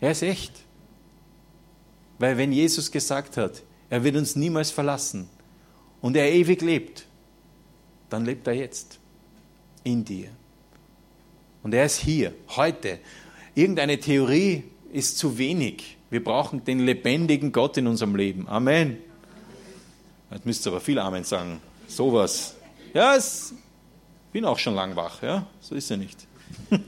Er 0.00 0.10
ist 0.10 0.22
echt. 0.22 0.52
Weil 2.18 2.36
wenn 2.36 2.52
Jesus 2.52 2.90
gesagt 2.90 3.38
hat, 3.38 3.62
er 3.88 4.04
wird 4.04 4.16
uns 4.16 4.36
niemals 4.36 4.70
verlassen 4.70 5.30
und 6.04 6.18
er 6.18 6.30
ewig 6.30 6.60
lebt, 6.60 7.06
dann 8.10 8.26
lebt 8.26 8.46
er 8.46 8.52
jetzt 8.52 8.98
in 9.84 10.04
dir. 10.04 10.28
Und 11.62 11.72
er 11.72 11.86
ist 11.86 11.96
hier, 11.96 12.34
heute. 12.56 12.98
Irgendeine 13.54 13.98
Theorie 13.98 14.64
ist 14.92 15.16
zu 15.16 15.38
wenig. 15.38 15.96
Wir 16.10 16.22
brauchen 16.22 16.62
den 16.62 16.80
lebendigen 16.80 17.52
Gott 17.52 17.78
in 17.78 17.86
unserem 17.86 18.16
Leben. 18.16 18.46
Amen. 18.48 18.98
Jetzt 20.30 20.44
müsst 20.44 20.66
ihr 20.66 20.72
aber 20.72 20.82
viel 20.82 20.98
Amen 20.98 21.24
sagen. 21.24 21.62
Sowas. 21.88 22.54
Ja, 22.92 23.16
ich 23.16 23.24
bin 24.30 24.44
auch 24.44 24.58
schon 24.58 24.74
lang 24.74 24.96
wach. 24.96 25.22
Ja, 25.22 25.46
so 25.62 25.74
ist 25.74 25.90
er 25.90 25.96
nicht. 25.96 26.26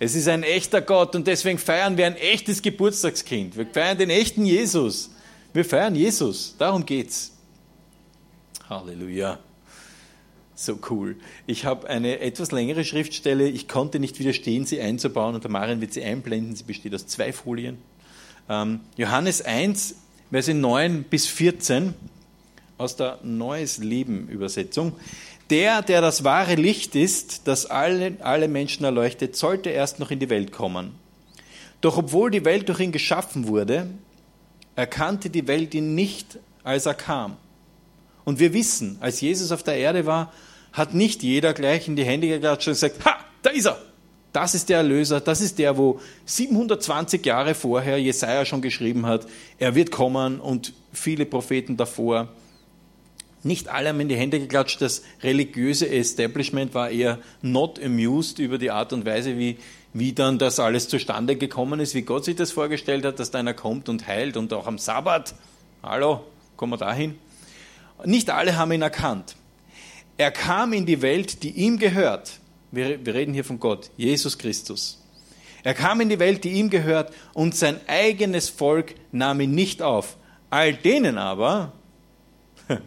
es 0.00 0.16
ist 0.16 0.26
ein 0.26 0.42
echter 0.42 0.80
Gott 0.80 1.14
und 1.14 1.28
deswegen 1.28 1.58
feiern 1.58 1.96
wir 1.96 2.06
ein 2.06 2.16
echtes 2.16 2.62
Geburtstagskind. 2.62 3.56
Wir 3.56 3.66
feiern 3.66 3.96
den 3.96 4.10
echten 4.10 4.44
Jesus. 4.44 5.12
Wir 5.52 5.64
feiern 5.64 5.94
Jesus. 5.94 6.54
Darum 6.58 6.86
geht's. 6.86 7.32
Halleluja. 8.68 9.38
So 10.54 10.78
cool. 10.90 11.16
Ich 11.46 11.64
habe 11.64 11.88
eine 11.88 12.20
etwas 12.20 12.52
längere 12.52 12.84
Schriftstelle. 12.84 13.48
Ich 13.48 13.68
konnte 13.68 13.98
nicht 13.98 14.18
widerstehen, 14.18 14.64
sie 14.64 14.80
einzubauen. 14.80 15.34
Und 15.34 15.44
der 15.44 15.50
Marian 15.50 15.80
wird 15.80 15.92
sie 15.92 16.02
einblenden. 16.02 16.56
Sie 16.56 16.64
besteht 16.64 16.94
aus 16.94 17.06
zwei 17.06 17.32
Folien. 17.32 17.78
Ähm, 18.48 18.80
Johannes 18.96 19.42
1, 19.42 19.96
Verse 20.30 20.54
9 20.54 21.04
bis 21.04 21.26
14 21.26 21.94
aus 22.78 22.96
der 22.96 23.18
Neues 23.22 23.78
Leben 23.78 24.28
Übersetzung. 24.28 24.94
Der, 25.50 25.82
der 25.82 26.00
das 26.00 26.24
wahre 26.24 26.54
Licht 26.54 26.94
ist, 26.94 27.46
das 27.46 27.66
alle, 27.66 28.16
alle 28.20 28.48
Menschen 28.48 28.84
erleuchtet, 28.84 29.36
sollte 29.36 29.68
erst 29.68 29.98
noch 29.98 30.10
in 30.10 30.18
die 30.18 30.30
Welt 30.30 30.50
kommen. 30.52 30.92
Doch 31.82 31.98
obwohl 31.98 32.30
die 32.30 32.44
Welt 32.46 32.68
durch 32.68 32.80
ihn 32.80 32.92
geschaffen 32.92 33.46
wurde, 33.48 33.90
erkannte 34.76 35.30
die 35.30 35.46
Welt 35.46 35.74
ihn 35.74 35.94
nicht, 35.94 36.38
als 36.62 36.86
er 36.86 36.94
kam. 36.94 37.36
Und 38.24 38.38
wir 38.38 38.52
wissen, 38.52 38.98
als 39.00 39.20
Jesus 39.20 39.52
auf 39.52 39.62
der 39.62 39.76
Erde 39.76 40.06
war, 40.06 40.32
hat 40.72 40.94
nicht 40.94 41.22
jeder 41.22 41.52
gleich 41.52 41.88
in 41.88 41.96
die 41.96 42.04
Hände 42.04 42.28
geklatscht 42.28 42.68
und 42.68 42.74
gesagt, 42.74 43.04
ha, 43.04 43.16
da 43.42 43.50
ist 43.50 43.66
er. 43.66 43.78
Das 44.32 44.54
ist 44.54 44.70
der 44.70 44.78
Erlöser, 44.78 45.20
das 45.20 45.42
ist 45.42 45.58
der, 45.58 45.76
wo 45.76 46.00
720 46.24 47.26
Jahre 47.26 47.54
vorher 47.54 47.98
Jesaja 47.98 48.46
schon 48.46 48.62
geschrieben 48.62 49.04
hat, 49.04 49.26
er 49.58 49.74
wird 49.74 49.90
kommen 49.90 50.40
und 50.40 50.72
viele 50.90 51.26
Propheten 51.26 51.76
davor. 51.76 52.28
Nicht 53.42 53.68
alle 53.68 53.90
haben 53.90 54.00
in 54.00 54.08
die 54.08 54.16
Hände 54.16 54.38
geklatscht. 54.38 54.80
Das 54.80 55.02
religiöse 55.22 55.90
Establishment 55.90 56.74
war 56.74 56.88
eher 56.90 57.18
not 57.42 57.82
amused 57.82 58.38
über 58.38 58.56
die 58.56 58.70
Art 58.70 58.92
und 58.92 59.04
Weise, 59.04 59.36
wie, 59.36 59.58
wie 59.94 60.12
dann 60.12 60.38
das 60.38 60.58
alles 60.58 60.88
zustande 60.88 61.36
gekommen 61.36 61.80
ist, 61.80 61.94
wie 61.94 62.02
Gott 62.02 62.24
sich 62.24 62.36
das 62.36 62.50
vorgestellt 62.50 63.04
hat, 63.04 63.18
dass 63.18 63.30
da 63.30 63.38
einer 63.38 63.54
kommt 63.54 63.88
und 63.88 64.06
heilt 64.06 64.36
und 64.36 64.52
auch 64.52 64.66
am 64.66 64.78
Sabbat. 64.78 65.34
Hallo, 65.82 66.24
kommen 66.56 66.72
wir 66.72 66.78
dahin? 66.78 67.18
Nicht 68.04 68.30
alle 68.30 68.56
haben 68.56 68.72
ihn 68.72 68.82
erkannt. 68.82 69.36
Er 70.16 70.30
kam 70.30 70.72
in 70.72 70.86
die 70.86 71.02
Welt, 71.02 71.42
die 71.42 71.50
ihm 71.50 71.78
gehört. 71.78 72.38
Wir, 72.70 73.04
wir 73.04 73.14
reden 73.14 73.34
hier 73.34 73.44
von 73.44 73.60
Gott, 73.60 73.90
Jesus 73.96 74.38
Christus. 74.38 74.98
Er 75.62 75.74
kam 75.74 76.00
in 76.00 76.08
die 76.08 76.18
Welt, 76.18 76.44
die 76.44 76.52
ihm 76.52 76.70
gehört, 76.70 77.12
und 77.34 77.54
sein 77.54 77.80
eigenes 77.86 78.48
Volk 78.48 78.94
nahm 79.12 79.40
ihn 79.40 79.54
nicht 79.54 79.82
auf. 79.82 80.16
All 80.50 80.74
denen 80.74 81.18
aber, 81.18 81.72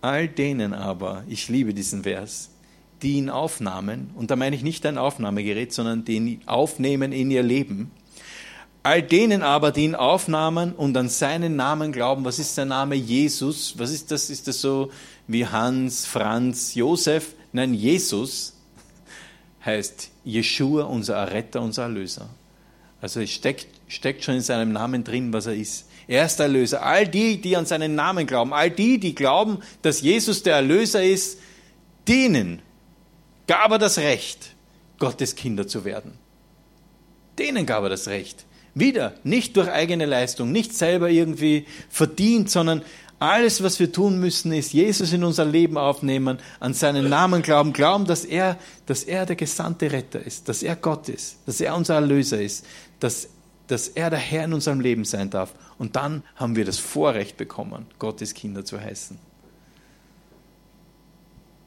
all 0.00 0.28
denen 0.28 0.74
aber, 0.74 1.24
ich 1.28 1.48
liebe 1.48 1.72
diesen 1.72 2.02
Vers, 2.02 2.50
die 3.02 3.14
ihn 3.14 3.30
aufnahmen, 3.30 4.10
und 4.14 4.30
da 4.30 4.36
meine 4.36 4.56
ich 4.56 4.62
nicht 4.62 4.86
ein 4.86 4.98
Aufnahmegerät, 4.98 5.72
sondern 5.72 6.04
die 6.04 6.16
ihn 6.16 6.40
aufnehmen 6.46 7.12
in 7.12 7.30
ihr 7.30 7.42
Leben, 7.42 7.90
All 8.84 9.00
denen 9.00 9.42
aber, 9.42 9.70
die 9.70 9.84
ihn 9.84 9.94
aufnahmen 9.94 10.72
und 10.72 10.96
an 10.96 11.08
seinen 11.08 11.54
Namen 11.54 11.92
glauben, 11.92 12.24
was 12.24 12.40
ist 12.40 12.58
der 12.58 12.64
Name 12.64 12.96
Jesus? 12.96 13.78
Was 13.78 13.92
ist 13.92 14.10
das? 14.10 14.28
Ist 14.28 14.48
das 14.48 14.60
so 14.60 14.90
wie 15.28 15.46
Hans, 15.46 16.04
Franz, 16.04 16.74
Josef? 16.74 17.34
Nein, 17.52 17.74
Jesus 17.74 18.54
heißt 19.64 20.10
Jeshua, 20.24 20.84
unser 20.84 21.14
Erretter, 21.14 21.62
unser 21.62 21.84
Erlöser. 21.84 22.28
Also 23.00 23.20
es 23.20 23.30
steckt, 23.30 23.68
steckt 23.86 24.24
schon 24.24 24.34
in 24.34 24.40
seinem 24.40 24.72
Namen 24.72 25.04
drin, 25.04 25.32
was 25.32 25.46
er 25.46 25.54
ist. 25.54 25.86
Er 26.08 26.26
ist 26.26 26.40
Erlöser. 26.40 26.84
All 26.84 27.06
die, 27.06 27.40
die 27.40 27.56
an 27.56 27.66
seinen 27.66 27.94
Namen 27.94 28.26
glauben, 28.26 28.52
all 28.52 28.70
die, 28.70 28.98
die 28.98 29.14
glauben, 29.14 29.58
dass 29.82 30.00
Jesus 30.00 30.42
der 30.42 30.56
Erlöser 30.56 31.04
ist, 31.04 31.38
denen 32.08 32.62
gab 33.46 33.70
er 33.72 33.78
das 33.78 33.98
Recht, 33.98 34.54
Gottes 34.98 35.34
Kinder 35.34 35.66
zu 35.66 35.84
werden. 35.84 36.18
Denen 37.38 37.66
gab 37.66 37.82
er 37.82 37.88
das 37.90 38.08
Recht. 38.08 38.44
Wieder, 38.74 39.14
nicht 39.22 39.56
durch 39.56 39.68
eigene 39.70 40.06
Leistung, 40.06 40.50
nicht 40.50 40.74
selber 40.74 41.10
irgendwie 41.10 41.66
verdient, 41.90 42.50
sondern 42.50 42.82
alles, 43.18 43.62
was 43.62 43.78
wir 43.78 43.92
tun 43.92 44.18
müssen, 44.18 44.52
ist 44.52 44.72
Jesus 44.72 45.12
in 45.12 45.22
unser 45.22 45.44
Leben 45.44 45.78
aufnehmen, 45.78 46.38
an 46.58 46.74
seinen 46.74 47.08
Namen 47.08 47.42
glauben, 47.42 47.72
glauben, 47.72 48.04
dass 48.04 48.24
er, 48.24 48.58
dass 48.86 49.04
er 49.04 49.26
der 49.26 49.36
gesandte 49.36 49.92
Retter 49.92 50.20
ist, 50.20 50.48
dass 50.48 50.62
er 50.62 50.74
Gott 50.74 51.08
ist, 51.08 51.36
dass 51.46 51.60
er 51.60 51.76
unser 51.76 51.94
Erlöser 51.94 52.40
ist, 52.40 52.66
dass, 52.98 53.28
dass 53.68 53.88
er 53.88 54.10
der 54.10 54.18
Herr 54.18 54.46
in 54.46 54.54
unserem 54.54 54.80
Leben 54.80 55.04
sein 55.04 55.30
darf. 55.30 55.54
Und 55.78 55.94
dann 55.94 56.24
haben 56.34 56.56
wir 56.56 56.64
das 56.64 56.78
Vorrecht 56.78 57.36
bekommen, 57.36 57.86
Gottes 57.98 58.34
Kinder 58.34 58.64
zu 58.64 58.80
heißen. 58.80 59.18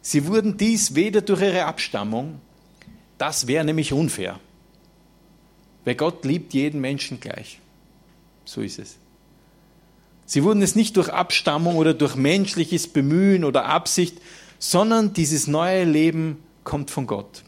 Sie 0.08 0.28
wurden 0.28 0.56
dies 0.56 0.94
weder 0.94 1.22
durch 1.22 1.42
ihre 1.42 1.66
Abstammung, 1.66 2.40
das 3.18 3.48
wäre 3.48 3.66
nämlich 3.66 3.92
unfair. 3.92 4.40
Weil 5.84 5.96
Gott 5.96 6.24
liebt 6.26 6.54
jeden 6.54 6.80
Menschen 6.80 7.20
gleich. 7.20 7.60
So 8.46 8.62
ist 8.62 8.78
es. 8.78 8.98
Sie 10.28 10.44
wurden 10.44 10.62
es 10.62 10.76
nicht 10.76 10.96
durch 10.98 11.10
Abstammung 11.10 11.78
oder 11.78 11.96
durch 11.96 12.16
menschliches 12.16 12.88
Bemühen 12.88 13.44
oder 13.44 13.66
Absicht, 13.66 14.20
sondern 14.60 15.14
dieses 15.14 15.48
neue 15.48 15.86
Leben 15.86 16.38
kommt 16.64 16.92
von 16.92 17.08
Gott. 17.08 17.42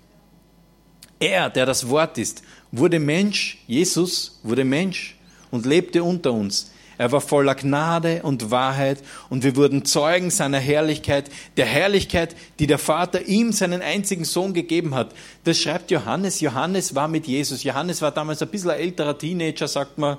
Er, 1.20 1.52
der 1.52 1.68
das 1.68 1.90
Wort 1.90 2.18
ist, 2.18 2.42
wurde 2.72 2.98
Mensch, 2.98 3.60
Jesus 3.68 4.40
wurde 4.42 4.64
Mensch 4.64 5.16
und 5.52 5.68
lebte 5.68 6.02
unter 6.02 6.34
uns. 6.34 6.72
Er 6.98 7.12
war 7.12 7.22
voller 7.22 7.54
Gnade 7.54 8.24
und 8.24 8.50
Wahrheit 8.50 9.04
und 9.30 9.44
wir 9.44 9.56
wurden 9.56 9.86
Zeugen 9.86 10.32
seiner 10.32 10.58
Herrlichkeit, 10.58 11.30
der 11.56 11.68
Herrlichkeit, 11.68 12.36
die 12.58 12.66
der 12.66 12.80
Vater 12.80 13.26
ihm 13.28 13.52
seinen 13.52 13.82
einzigen 13.82 14.26
Sohn 14.26 14.54
gegeben 14.54 14.96
hat. 14.96 15.14
Das 15.44 15.60
schreibt 15.60 15.92
Johannes. 15.92 16.42
Johannes 16.42 16.96
war 16.96 17.08
mit 17.08 17.28
Jesus. 17.28 17.64
Johannes 17.64 18.02
war 18.02 18.12
damals 18.12 18.42
ein 18.42 18.48
bisschen 18.48 18.72
älterer 18.72 19.18
Teenager, 19.18 19.68
sagt 19.68 20.00
man, 20.00 20.18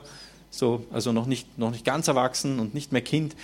so, 0.51 0.85
also 0.93 1.13
noch 1.13 1.27
nicht, 1.27 1.59
noch 1.59 1.73
nicht 1.73 1.85
ganz 1.85 2.07
erwachsen 2.07 2.61
und 2.61 2.75
nicht 2.75 2.93
mehr 2.93 3.03
Kind. 3.03 3.35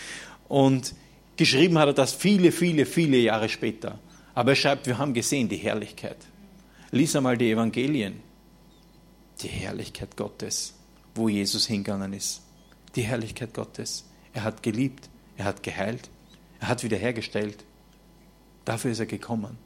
Und 0.48 0.94
geschrieben 1.36 1.78
hat 1.78 1.88
er 1.88 1.92
das 1.92 2.12
viele, 2.12 2.52
viele, 2.52 2.86
viele 2.86 3.16
Jahre 3.16 3.48
später. 3.48 3.98
Aber 4.34 4.52
er 4.52 4.56
schreibt, 4.56 4.86
wir 4.86 4.98
haben 4.98 5.12
gesehen 5.12 5.48
die 5.48 5.56
Herrlichkeit. 5.56 6.16
Lies 6.92 7.16
einmal 7.16 7.36
die 7.36 7.50
Evangelien. 7.50 8.20
Die 9.42 9.48
Herrlichkeit 9.48 10.16
Gottes, 10.16 10.74
wo 11.16 11.28
Jesus 11.28 11.66
hingegangen 11.66 12.12
ist 12.12 12.43
die 12.96 13.02
Herrlichkeit 13.02 13.54
Gottes. 13.54 14.04
Er 14.32 14.44
hat 14.44 14.62
geliebt, 14.62 15.08
er 15.36 15.46
hat 15.46 15.62
geheilt, 15.62 16.10
er 16.60 16.68
hat 16.68 16.82
wiederhergestellt. 16.82 17.64
Dafür 18.64 18.90
ist 18.90 19.00
er 19.00 19.06
gekommen. 19.06 19.58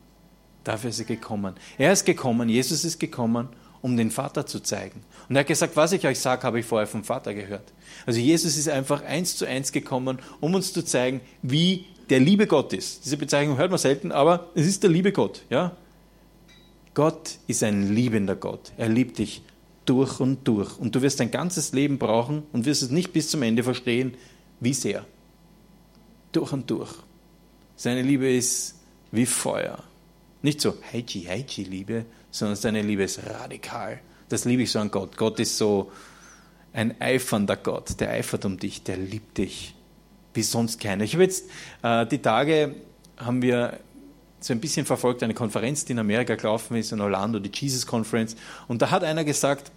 Dafür 0.64 0.90
ist 0.90 0.98
er 0.98 1.04
gekommen. 1.04 1.54
Er 1.78 1.92
ist 1.92 2.04
gekommen, 2.04 2.48
Jesus 2.48 2.84
ist 2.84 2.98
gekommen, 2.98 3.48
um 3.80 3.96
den 3.96 4.10
Vater 4.10 4.46
zu 4.46 4.60
zeigen. 4.60 5.04
Und 5.28 5.36
er 5.36 5.40
hat 5.40 5.46
gesagt, 5.46 5.76
was 5.76 5.92
ich 5.92 6.06
euch 6.06 6.18
sage, 6.18 6.42
habe 6.42 6.60
ich 6.60 6.66
vorher 6.66 6.86
vom 6.86 7.04
Vater 7.04 7.32
gehört. 7.32 7.72
Also 8.06 8.18
Jesus 8.18 8.56
ist 8.56 8.68
einfach 8.68 9.04
eins 9.04 9.36
zu 9.36 9.46
eins 9.46 9.72
gekommen, 9.72 10.18
um 10.40 10.54
uns 10.54 10.72
zu 10.72 10.84
zeigen, 10.84 11.20
wie 11.42 11.86
der 12.10 12.20
liebe 12.20 12.46
Gott 12.46 12.72
ist. 12.72 13.04
Diese 13.04 13.16
Bezeichnung 13.16 13.58
hört 13.58 13.70
man 13.70 13.78
selten, 13.78 14.12
aber 14.12 14.48
es 14.54 14.66
ist 14.66 14.82
der 14.82 14.90
liebe 14.90 15.12
Gott. 15.12 15.42
Ja? 15.50 15.76
Gott 16.94 17.38
ist 17.46 17.62
ein 17.62 17.94
liebender 17.94 18.34
Gott. 18.34 18.72
Er 18.76 18.88
liebt 18.88 19.18
dich 19.18 19.42
durch 19.88 20.20
und 20.20 20.46
durch. 20.46 20.78
Und 20.78 20.94
du 20.94 21.02
wirst 21.02 21.20
dein 21.20 21.30
ganzes 21.30 21.72
Leben 21.72 21.98
brauchen 21.98 22.42
und 22.52 22.66
wirst 22.66 22.82
es 22.82 22.90
nicht 22.90 23.12
bis 23.12 23.30
zum 23.30 23.42
Ende 23.42 23.62
verstehen, 23.62 24.14
wie 24.60 24.74
sehr. 24.74 25.04
Durch 26.32 26.52
und 26.52 26.70
durch. 26.70 26.92
Seine 27.76 28.02
Liebe 28.02 28.30
ist 28.30 28.76
wie 29.12 29.26
Feuer. 29.26 29.82
Nicht 30.42 30.60
so 30.60 30.74
Heiji, 30.92 31.22
Heiji 31.22 31.64
Liebe, 31.64 32.04
sondern 32.30 32.56
seine 32.56 32.82
Liebe 32.82 33.04
ist 33.04 33.20
radikal. 33.24 34.00
Das 34.28 34.44
liebe 34.44 34.62
ich 34.62 34.70
so 34.70 34.78
an 34.78 34.90
Gott. 34.90 35.16
Gott 35.16 35.40
ist 35.40 35.56
so 35.56 35.90
ein 36.72 37.00
eifernder 37.00 37.56
Gott, 37.56 37.98
der 38.00 38.10
eifert 38.10 38.44
um 38.44 38.58
dich, 38.58 38.82
der 38.82 38.98
liebt 38.98 39.38
dich 39.38 39.74
wie 40.34 40.42
sonst 40.42 40.80
keiner. 40.80 41.04
Ich 41.04 41.14
habe 41.14 41.24
jetzt 41.24 41.46
äh, 41.82 42.06
die 42.06 42.18
Tage 42.18 42.74
haben 43.16 43.42
wir 43.42 43.80
so 44.40 44.52
ein 44.52 44.60
bisschen 44.60 44.86
verfolgt 44.86 45.22
eine 45.22 45.34
Konferenz, 45.34 45.84
die 45.84 45.92
in 45.92 45.98
Amerika 45.98 46.36
gelaufen 46.36 46.76
ist, 46.76 46.92
in 46.92 47.00
Orlando, 47.00 47.40
die 47.40 47.50
Jesus 47.52 47.86
Conference. 47.86 48.36
Und 48.68 48.82
da 48.82 48.90
hat 48.90 49.02
einer 49.02 49.24
gesagt, 49.24 49.72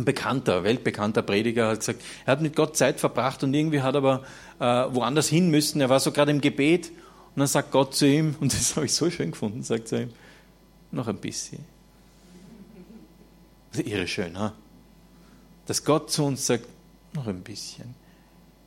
ein 0.00 0.04
bekannter, 0.04 0.64
weltbekannter 0.64 1.22
Prediger 1.22 1.68
hat 1.68 1.80
gesagt, 1.80 2.02
er 2.26 2.32
hat 2.32 2.42
mit 2.42 2.56
Gott 2.56 2.76
Zeit 2.76 3.00
verbracht 3.00 3.42
und 3.42 3.54
irgendwie 3.54 3.82
hat 3.82 3.96
aber 3.96 4.22
äh, 4.58 4.64
woanders 4.64 5.28
hin 5.28 5.50
müssen. 5.50 5.80
Er 5.80 5.88
war 5.88 6.00
so 6.00 6.12
gerade 6.12 6.30
im 6.30 6.40
Gebet 6.40 6.88
und 6.88 7.40
dann 7.40 7.46
sagt 7.46 7.70
Gott 7.70 7.94
zu 7.94 8.06
ihm, 8.06 8.34
und 8.40 8.52
das 8.52 8.74
habe 8.76 8.86
ich 8.86 8.94
so 8.94 9.10
schön 9.10 9.30
gefunden, 9.30 9.62
sagt 9.62 9.88
zu 9.88 10.02
ihm, 10.02 10.10
noch 10.90 11.08
ein 11.08 11.18
bisschen. 11.18 11.64
Das 13.70 13.80
ist 13.80 13.86
irre 13.86 14.08
schön, 14.08 14.38
ha? 14.38 14.52
dass 15.66 15.84
Gott 15.84 16.10
zu 16.10 16.24
uns 16.24 16.46
sagt, 16.46 16.66
noch 17.12 17.28
ein 17.28 17.42
bisschen. 17.42 17.94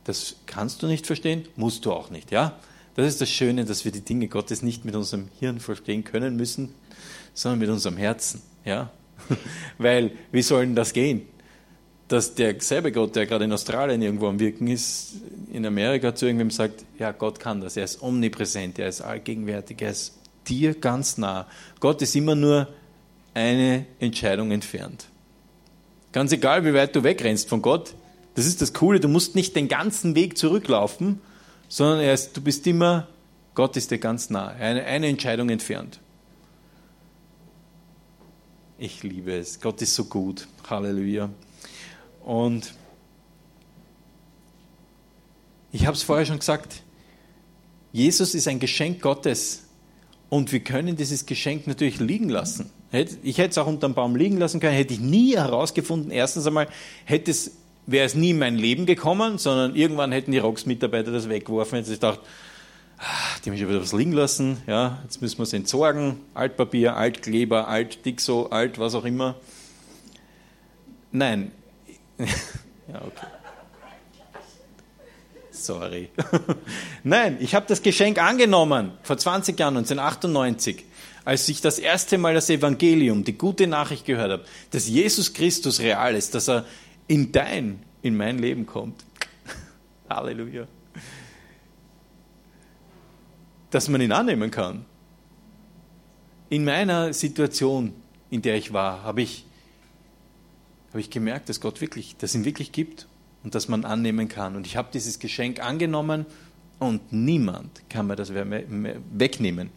Das 0.04 0.36
kannst 0.46 0.82
du 0.82 0.86
nicht 0.86 1.06
verstehen, 1.06 1.46
musst 1.56 1.84
du 1.84 1.92
auch 1.92 2.10
nicht, 2.10 2.30
ja? 2.30 2.58
Das 2.94 3.06
ist 3.06 3.20
das 3.20 3.28
Schöne, 3.28 3.64
dass 3.64 3.84
wir 3.84 3.92
die 3.92 4.00
Dinge 4.00 4.28
Gottes 4.28 4.62
nicht 4.62 4.84
mit 4.84 4.94
unserem 4.94 5.28
Hirn 5.38 5.60
verstehen 5.60 6.04
können 6.04 6.36
müssen, 6.36 6.74
sondern 7.34 7.58
mit 7.58 7.68
unserem 7.68 7.96
Herzen, 7.96 8.40
ja? 8.64 8.90
Weil, 9.78 10.12
wie 10.32 10.42
soll 10.42 10.66
denn 10.66 10.74
das 10.74 10.92
gehen? 10.92 11.22
Dass 12.08 12.34
derselbe 12.34 12.92
Gott, 12.92 13.16
der 13.16 13.26
gerade 13.26 13.44
in 13.44 13.52
Australien 13.52 14.02
irgendwo 14.02 14.28
am 14.28 14.38
Wirken 14.38 14.68
ist, 14.68 15.14
in 15.52 15.64
Amerika 15.64 16.14
zu 16.14 16.26
irgendwem 16.26 16.50
sagt, 16.50 16.84
ja, 16.98 17.12
Gott 17.12 17.40
kann 17.40 17.60
das, 17.60 17.76
er 17.76 17.84
ist 17.84 18.02
omnipräsent, 18.02 18.78
er 18.78 18.88
ist 18.88 19.00
allgegenwärtig, 19.00 19.80
er 19.80 19.90
ist 19.90 20.18
dir 20.46 20.74
ganz 20.74 21.16
nah. 21.16 21.46
Gott 21.80 22.02
ist 22.02 22.14
immer 22.14 22.34
nur 22.34 22.68
eine 23.32 23.86
Entscheidung 23.98 24.50
entfernt. 24.50 25.06
Ganz 26.12 26.30
egal, 26.32 26.64
wie 26.64 26.74
weit 26.74 26.94
du 26.94 27.02
wegrennst 27.02 27.48
von 27.48 27.62
Gott, 27.62 27.94
das 28.34 28.46
ist 28.46 28.62
das 28.62 28.72
Coole, 28.72 29.00
du 29.00 29.08
musst 29.08 29.34
nicht 29.34 29.56
den 29.56 29.68
ganzen 29.68 30.14
Weg 30.14 30.36
zurücklaufen, 30.38 31.20
sondern 31.68 32.00
erst, 32.00 32.36
du 32.36 32.40
bist 32.40 32.66
immer, 32.66 33.08
Gott 33.54 33.76
ist 33.76 33.90
dir 33.90 33.98
ganz 33.98 34.30
nah, 34.30 34.48
eine, 34.48 34.84
eine 34.84 35.06
Entscheidung 35.08 35.48
entfernt. 35.48 36.00
Ich 38.84 39.02
liebe 39.02 39.34
es. 39.34 39.62
Gott 39.62 39.80
ist 39.80 39.94
so 39.94 40.04
gut. 40.04 40.46
Halleluja. 40.68 41.30
Und 42.22 42.74
ich 45.72 45.86
habe 45.86 45.96
es 45.96 46.02
vorher 46.02 46.26
schon 46.26 46.38
gesagt, 46.38 46.82
Jesus 47.92 48.34
ist 48.34 48.46
ein 48.46 48.60
Geschenk 48.60 49.00
Gottes 49.00 49.62
und 50.28 50.52
wir 50.52 50.60
können 50.60 50.96
dieses 50.96 51.24
Geschenk 51.24 51.66
natürlich 51.66 51.98
liegen 51.98 52.28
lassen. 52.28 52.68
Ich 53.22 53.38
hätte 53.38 53.52
es 53.52 53.56
auch 53.56 53.66
unter 53.66 53.88
dem 53.88 53.94
Baum 53.94 54.16
liegen 54.16 54.36
lassen 54.36 54.60
können, 54.60 54.76
hätte 54.76 54.92
ich 54.92 55.00
nie 55.00 55.34
herausgefunden. 55.34 56.10
Erstens 56.10 56.46
einmal 56.46 56.68
hätte 57.06 57.30
es 57.30 57.52
wäre 57.86 58.04
es 58.04 58.14
nie 58.14 58.30
in 58.30 58.38
mein 58.38 58.56
Leben 58.56 58.84
gekommen, 58.84 59.38
sondern 59.38 59.76
irgendwann 59.76 60.12
hätten 60.12 60.32
die 60.32 60.38
Rocks-Mitarbeiter 60.38 61.10
das 61.10 61.30
weggeworfen. 61.30 61.78
Jetzt 61.78 61.88
ich 61.88 62.00
dachte, 62.00 62.20
ah, 62.98 63.33
die 63.44 63.50
haben 63.50 63.58
schon 63.58 63.68
wieder 63.68 63.82
was 63.82 63.92
liegen 63.92 64.12
lassen, 64.12 64.62
ja, 64.66 65.00
jetzt 65.02 65.20
müssen 65.20 65.38
wir 65.38 65.42
es 65.42 65.52
entsorgen. 65.52 66.20
Altpapier, 66.32 66.96
Altkleber, 66.96 67.68
Altdixo, 67.68 68.46
Alt, 68.46 68.78
was 68.78 68.94
auch 68.94 69.04
immer. 69.04 69.36
Nein. 71.12 71.52
ja, 72.18 73.02
okay. 73.06 73.26
Sorry. 75.50 76.10
Nein, 77.04 77.36
ich 77.40 77.54
habe 77.54 77.66
das 77.68 77.82
Geschenk 77.82 78.18
angenommen 78.18 78.92
vor 79.02 79.18
20 79.18 79.58
Jahren, 79.58 79.76
1998, 79.76 80.84
als 81.24 81.48
ich 81.48 81.60
das 81.60 81.78
erste 81.78 82.18
Mal 82.18 82.34
das 82.34 82.50
Evangelium, 82.50 83.24
die 83.24 83.36
gute 83.36 83.66
Nachricht 83.66 84.06
gehört 84.06 84.30
habe, 84.30 84.44
dass 84.70 84.88
Jesus 84.88 85.34
Christus 85.34 85.80
real 85.80 86.14
ist, 86.14 86.34
dass 86.34 86.48
er 86.48 86.64
in 87.08 87.30
dein, 87.30 87.82
in 88.02 88.16
mein 88.16 88.38
Leben 88.38 88.66
kommt. 88.66 89.04
Halleluja. 90.08 90.66
Dass 93.74 93.88
man 93.88 94.00
ihn 94.00 94.12
annehmen 94.12 94.52
kann. 94.52 94.84
In 96.48 96.64
meiner 96.64 97.12
Situation, 97.12 97.92
in 98.30 98.40
der 98.40 98.54
ich 98.54 98.72
war, 98.72 99.02
habe 99.02 99.20
ich, 99.20 99.46
habe 100.90 101.00
ich 101.00 101.10
gemerkt, 101.10 101.48
dass 101.48 101.60
Gott 101.60 101.80
wirklich, 101.80 102.16
dass 102.16 102.36
ihn 102.36 102.44
wirklich 102.44 102.70
gibt 102.70 103.08
und 103.42 103.56
dass 103.56 103.66
man 103.66 103.84
annehmen 103.84 104.28
kann. 104.28 104.54
Und 104.54 104.68
ich 104.68 104.76
habe 104.76 104.90
dieses 104.94 105.18
Geschenk 105.18 105.58
angenommen 105.58 106.24
und 106.78 107.12
niemand 107.12 107.82
kann 107.88 108.06
mir 108.06 108.14
das 108.14 108.32
wegnehmen. 108.32 109.70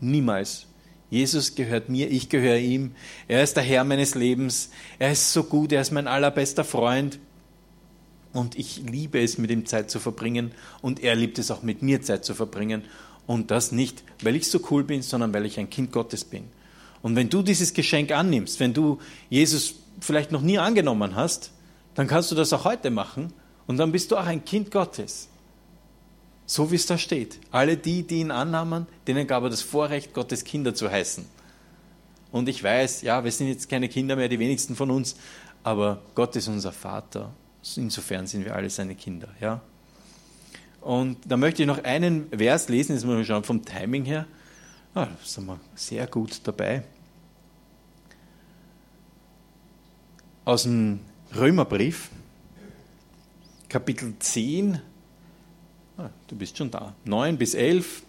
Niemals. 0.00 0.66
Jesus 1.08 1.54
gehört 1.54 1.88
mir, 1.88 2.10
ich 2.10 2.28
gehöre 2.28 2.58
ihm. 2.58 2.92
Er 3.26 3.42
ist 3.42 3.56
der 3.56 3.64
Herr 3.64 3.84
meines 3.84 4.14
Lebens. 4.14 4.68
Er 4.98 5.12
ist 5.12 5.32
so 5.32 5.44
gut, 5.44 5.72
er 5.72 5.80
ist 5.80 5.92
mein 5.92 6.08
allerbester 6.08 6.62
Freund. 6.62 7.18
Und 8.34 8.58
ich 8.58 8.82
liebe 8.82 9.18
es, 9.18 9.38
mit 9.38 9.50
ihm 9.50 9.64
Zeit 9.64 9.90
zu 9.90 9.98
verbringen. 9.98 10.52
Und 10.82 11.02
er 11.02 11.14
liebt 11.14 11.38
es 11.38 11.50
auch, 11.50 11.62
mit 11.62 11.80
mir 11.80 12.02
Zeit 12.02 12.26
zu 12.26 12.34
verbringen. 12.34 12.84
Und 13.30 13.52
das 13.52 13.70
nicht, 13.70 14.02
weil 14.24 14.34
ich 14.34 14.50
so 14.50 14.58
cool 14.72 14.82
bin, 14.82 15.02
sondern 15.02 15.32
weil 15.32 15.46
ich 15.46 15.60
ein 15.60 15.70
Kind 15.70 15.92
Gottes 15.92 16.24
bin. 16.24 16.48
Und 17.00 17.14
wenn 17.14 17.28
du 17.28 17.42
dieses 17.42 17.72
Geschenk 17.72 18.10
annimmst, 18.10 18.58
wenn 18.58 18.74
du 18.74 18.98
Jesus 19.28 19.76
vielleicht 20.00 20.32
noch 20.32 20.40
nie 20.40 20.58
angenommen 20.58 21.14
hast, 21.14 21.52
dann 21.94 22.08
kannst 22.08 22.32
du 22.32 22.34
das 22.34 22.52
auch 22.52 22.64
heute 22.64 22.90
machen. 22.90 23.32
Und 23.68 23.76
dann 23.76 23.92
bist 23.92 24.10
du 24.10 24.16
auch 24.16 24.26
ein 24.26 24.44
Kind 24.44 24.72
Gottes. 24.72 25.28
So 26.44 26.72
wie 26.72 26.74
es 26.74 26.86
da 26.86 26.98
steht. 26.98 27.38
Alle 27.52 27.76
die, 27.76 28.02
die 28.02 28.18
ihn 28.18 28.32
annahmen, 28.32 28.88
denen 29.06 29.28
gab 29.28 29.44
er 29.44 29.50
das 29.50 29.62
Vorrecht, 29.62 30.12
Gottes 30.12 30.42
Kinder 30.42 30.74
zu 30.74 30.90
heißen. 30.90 31.24
Und 32.32 32.48
ich 32.48 32.64
weiß, 32.64 33.02
ja, 33.02 33.22
wir 33.22 33.30
sind 33.30 33.46
jetzt 33.46 33.68
keine 33.68 33.88
Kinder 33.88 34.16
mehr, 34.16 34.28
die 34.28 34.40
wenigsten 34.40 34.74
von 34.74 34.90
uns, 34.90 35.14
aber 35.62 36.02
Gott 36.16 36.34
ist 36.34 36.48
unser 36.48 36.72
Vater. 36.72 37.30
Insofern 37.76 38.26
sind 38.26 38.44
wir 38.44 38.56
alle 38.56 38.70
seine 38.70 38.96
Kinder, 38.96 39.28
ja. 39.40 39.60
Und 40.80 41.18
da 41.26 41.36
möchte 41.36 41.62
ich 41.62 41.66
noch 41.66 41.84
einen 41.84 42.28
Vers 42.30 42.68
lesen, 42.68 42.94
jetzt 42.94 43.04
muss 43.04 43.14
man 43.14 43.24
schauen 43.24 43.44
vom 43.44 43.64
Timing 43.64 44.04
her. 44.04 44.26
Ah, 44.94 45.06
da 45.06 45.16
sind 45.22 45.46
wir 45.46 45.60
sehr 45.74 46.06
gut 46.06 46.40
dabei. 46.44 46.84
Aus 50.44 50.62
dem 50.64 51.00
Römerbrief, 51.34 52.10
Kapitel 53.68 54.14
10, 54.18 54.80
Ah, 56.00 56.08
du 56.28 56.36
bist 56.36 56.56
schon 56.56 56.70
da. 56.70 56.94
9 57.04 57.36
bis 57.36 57.52
11. 57.52 58.02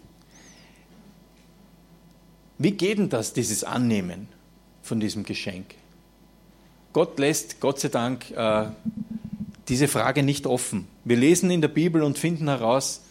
Wie 2.56 2.70
geht 2.70 2.96
denn 2.96 3.10
das, 3.10 3.34
dieses 3.34 3.64
Annehmen 3.64 4.28
von 4.82 4.98
diesem 4.98 5.24
Geschenk? 5.24 5.74
Gott 6.94 7.18
lässt, 7.18 7.60
Gott 7.60 7.80
sei 7.80 7.88
Dank, 7.88 8.30
äh, 8.30 8.66
diese 9.68 9.88
Frage 9.88 10.22
nicht 10.22 10.46
offen. 10.46 10.88
Wir 11.04 11.16
lesen 11.16 11.50
in 11.50 11.60
der 11.60 11.68
Bibel 11.68 12.02
und 12.02 12.18
finden 12.18 12.48
heraus, 12.48 13.02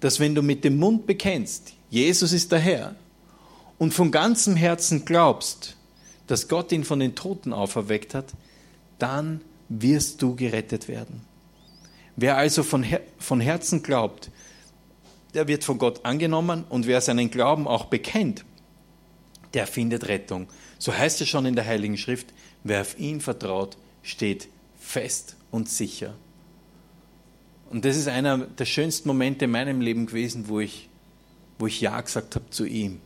dass 0.00 0.20
wenn 0.20 0.34
du 0.34 0.42
mit 0.42 0.64
dem 0.64 0.78
Mund 0.78 1.06
bekennst, 1.06 1.74
Jesus 1.90 2.32
ist 2.32 2.52
der 2.52 2.58
Herr, 2.58 2.94
und 3.78 3.94
von 3.94 4.10
ganzem 4.10 4.56
Herzen 4.56 5.04
glaubst, 5.04 5.76
dass 6.26 6.48
Gott 6.48 6.72
ihn 6.72 6.84
von 6.84 7.00
den 7.00 7.14
Toten 7.14 7.52
auferweckt 7.52 8.14
hat, 8.14 8.34
dann 8.98 9.40
wirst 9.68 10.20
du 10.20 10.34
gerettet 10.34 10.88
werden. 10.88 11.22
Wer 12.16 12.36
also 12.36 12.62
von, 12.62 12.82
Her 12.82 13.00
von 13.18 13.40
Herzen 13.40 13.82
glaubt, 13.82 14.30
der 15.34 15.46
wird 15.46 15.64
von 15.64 15.78
Gott 15.78 16.04
angenommen 16.04 16.64
und 16.68 16.86
wer 16.86 17.00
seinen 17.00 17.30
Glauben 17.30 17.68
auch 17.68 17.86
bekennt, 17.86 18.44
der 19.54 19.66
findet 19.66 20.08
Rettung. 20.08 20.48
So 20.78 20.92
heißt 20.92 21.20
es 21.20 21.28
schon 21.28 21.46
in 21.46 21.54
der 21.54 21.66
Heiligen 21.66 21.96
Schrift, 21.96 22.26
wer 22.64 22.80
auf 22.80 22.98
ihn 22.98 23.20
vertraut, 23.20 23.76
steht 24.02 24.48
fest 24.78 25.36
und 25.50 25.68
sicher. 25.68 26.14
Und 27.70 27.84
das 27.84 27.96
ist 27.96 28.08
einer 28.08 28.38
der 28.38 28.64
schönsten 28.64 29.08
Momente 29.08 29.44
in 29.44 29.50
meinem 29.50 29.80
Leben 29.80 30.06
gewesen, 30.06 30.48
wo 30.48 30.60
ich, 30.60 30.88
wo 31.58 31.66
ich 31.66 31.80
Ja 31.80 32.00
gesagt 32.00 32.34
habe 32.34 32.48
zu 32.50 32.64
ihm. 32.64 33.00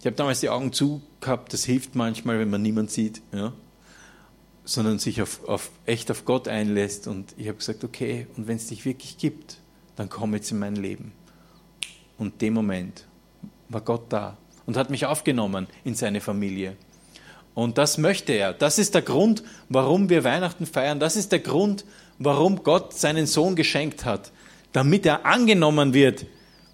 Ich 0.00 0.06
habe 0.06 0.16
damals 0.16 0.40
die 0.40 0.48
Augen 0.48 0.72
zu 0.72 1.00
gehabt, 1.20 1.52
das 1.52 1.64
hilft 1.64 1.94
manchmal, 1.94 2.38
wenn 2.38 2.50
man 2.50 2.62
niemand 2.62 2.90
sieht. 2.90 3.22
Ja? 3.32 3.52
sondern 4.64 4.98
sich 4.98 5.22
auf, 5.22 5.46
auf, 5.48 5.70
echt 5.86 6.10
auf 6.10 6.24
Gott 6.24 6.48
einlässt. 6.48 7.06
Und 7.06 7.34
ich 7.36 7.48
habe 7.48 7.58
gesagt, 7.58 7.84
okay, 7.84 8.26
und 8.36 8.46
wenn 8.46 8.56
es 8.56 8.68
dich 8.68 8.84
wirklich 8.84 9.18
gibt, 9.18 9.58
dann 9.96 10.08
komm 10.08 10.34
jetzt 10.34 10.50
in 10.50 10.58
mein 10.58 10.76
Leben. 10.76 11.12
Und 12.18 12.40
dem 12.40 12.54
Moment 12.54 13.06
war 13.68 13.80
Gott 13.80 14.04
da 14.10 14.36
und 14.66 14.76
hat 14.76 14.90
mich 14.90 15.06
aufgenommen 15.06 15.66
in 15.84 15.94
seine 15.94 16.20
Familie. 16.20 16.76
Und 17.54 17.76
das 17.78 17.98
möchte 17.98 18.32
er. 18.32 18.54
Das 18.54 18.78
ist 18.78 18.94
der 18.94 19.02
Grund, 19.02 19.42
warum 19.68 20.08
wir 20.08 20.24
Weihnachten 20.24 20.66
feiern. 20.66 21.00
Das 21.00 21.16
ist 21.16 21.32
der 21.32 21.40
Grund, 21.40 21.84
warum 21.84 21.92
Gott 22.22 22.94
seinen 22.94 23.26
Sohn 23.26 23.56
geschenkt 23.56 24.04
hat, 24.04 24.32
damit 24.72 25.06
er 25.06 25.26
angenommen 25.26 25.94
wird. 25.94 26.26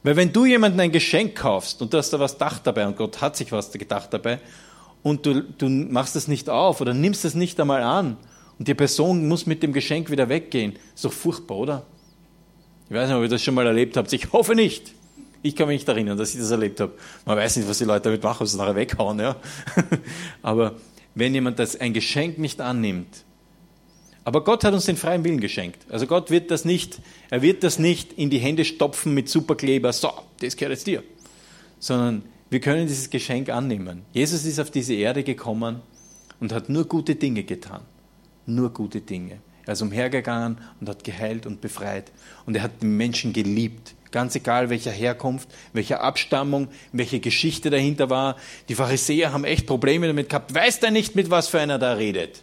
Weil 0.03 0.17
wenn 0.17 0.33
du 0.33 0.47
jemandem 0.47 0.81
ein 0.81 0.93
Geschenk 0.93 1.35
kaufst 1.37 1.83
und 1.83 1.93
du 1.93 1.99
hast 1.99 2.11
da 2.11 2.21
was 2.21 2.35
gedacht 2.35 2.63
dabei 2.65 2.87
und 2.87 2.97
Gott 2.97 3.21
hat 3.21 3.37
sich 3.37 3.51
was 3.53 3.73
gedacht 3.73 4.13
dabei 4.13 4.39
und 5.03 5.27
du, 5.27 5.43
du 5.43 5.69
machst 5.69 6.17
das 6.17 6.29
nicht 6.29 6.49
auf 6.49 6.81
oder 6.81 6.95
nimmst 6.95 7.25
es 7.25 7.35
nicht 7.35 7.59
einmal 7.61 7.83
an 7.83 8.17
und 8.59 8.69
die 8.69 8.75
Person 8.75 9.27
muss 9.29 9.47
mit 9.47 9.63
dem 9.63 9.73
Geschenk 9.73 10.11
wieder 10.11 10.29
weggehen, 10.29 10.79
ist 10.95 11.05
doch 11.05 11.13
furchtbar, 11.13 11.57
oder? 11.57 11.87
Ich 12.89 12.95
weiß 12.95 13.09
nicht, 13.09 13.17
ob 13.17 13.23
ihr 13.23 13.29
das 13.29 13.43
schon 13.43 13.55
mal 13.55 13.67
erlebt 13.67 13.97
habt. 13.97 14.13
Ich 14.13 14.33
hoffe 14.33 14.55
nicht. 14.55 14.95
Ich 15.43 15.55
kann 15.55 15.69
mich 15.69 15.81
nicht 15.81 15.89
erinnern, 15.89 16.17
dass 16.17 16.33
ich 16.33 16.41
das 16.41 16.51
erlebt 16.51 16.81
habe. 16.81 16.93
Man 17.25 17.37
weiß 17.37 17.57
nicht, 17.57 17.69
was 17.69 17.79
die 17.79 17.85
Leute 17.85 18.05
damit 18.05 18.23
machen, 18.23 18.43
ob 18.43 18.49
sie 18.49 18.57
es 18.57 18.59
nachher 18.59 18.75
weghauen. 18.75 19.21
Ja? 19.21 19.37
Aber 20.43 20.75
wenn 21.15 21.35
jemand 21.35 21.59
das 21.59 21.79
ein 21.79 21.93
Geschenk 21.93 22.39
nicht 22.39 22.61
annimmt, 22.61 23.25
aber 24.29 24.45
Gott 24.45 24.63
hat 24.63 24.75
uns 24.75 24.85
den 24.85 24.99
freien 24.99 25.25
Willen 25.25 25.41
geschenkt. 25.41 25.87
Also 25.89 26.07
Gott 26.07 26.31
wird 26.31 26.51
das 26.51 26.67
nicht, 26.67 27.01
er 27.31 27.41
wird 27.41 27.65
das 27.65 27.79
nicht 27.79 28.13
in 28.13 28.29
die 28.29 28.37
Hände 28.37 28.67
stopfen 28.67 29.15
mit 29.15 29.31
Superkleber, 29.31 29.91
so, 29.91 30.13
das 30.43 30.55
gehört 30.55 30.75
jetzt 30.75 30.87
dir. 30.87 31.03
Sondern 31.79 32.25
wir 32.51 32.61
können 32.61 32.87
dieses 32.87 33.09
Geschenk 33.09 33.49
annehmen. 33.49 34.03
Jesus 34.13 34.45
ist 34.45 34.61
auf 34.61 34.71
diese 34.71 34.93
Erde 34.93 35.23
gekommen 35.25 35.81
und 36.41 36.53
hat 36.53 36.69
nur 36.69 36.85
gute 36.85 37.15
Dinge 37.15 37.43
getan. 37.43 37.81
Nur 38.45 38.69
gute 38.69 39.01
Dinge. 39.01 39.39
Er 39.65 39.73
ist 39.73 39.81
umhergegangen 39.81 40.59
und 40.79 40.91
hat 40.91 41.05
geheilt 41.05 41.47
und 41.47 41.63
befreit. 41.63 42.13
Und 42.45 42.55
er 42.55 42.65
hat 42.65 42.83
den 42.83 42.99
Menschen 42.99 43.33
geliebt. 43.33 43.95
Ganz 44.11 44.35
egal, 44.35 44.69
welcher 44.69 44.91
Herkunft, 44.91 45.49
welcher 45.73 46.03
Abstammung, 46.03 46.69
welche 46.93 47.21
Geschichte 47.21 47.71
dahinter 47.71 48.11
war. 48.11 48.37
Die 48.69 48.75
Pharisäer 48.75 49.33
haben 49.33 49.45
echt 49.45 49.67
Probleme 49.67 50.07
damit 50.07 50.29
gehabt. 50.29 50.55
Weiß 50.55 50.81
der 50.81 50.91
nicht, 50.91 51.17
mit 51.17 51.31
was 51.31 51.49
für 51.49 51.61
einer 51.61 51.79
da 51.79 51.95
redet? 51.95 52.43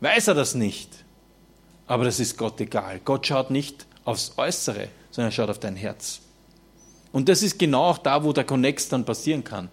Weiß 0.00 0.28
er 0.28 0.34
das 0.34 0.54
nicht? 0.54 1.04
Aber 1.86 2.04
das 2.04 2.20
ist 2.20 2.38
Gott 2.38 2.60
egal. 2.60 3.00
Gott 3.04 3.26
schaut 3.26 3.50
nicht 3.50 3.86
aufs 4.04 4.32
Äußere, 4.36 4.88
sondern 5.10 5.28
er 5.30 5.32
schaut 5.32 5.50
auf 5.50 5.58
dein 5.58 5.76
Herz. 5.76 6.20
Und 7.12 7.28
das 7.28 7.42
ist 7.42 7.58
genau 7.58 7.84
auch 7.84 7.98
da, 7.98 8.22
wo 8.22 8.32
der 8.32 8.44
Connex 8.44 8.88
dann 8.88 9.04
passieren 9.04 9.44
kann. 9.44 9.68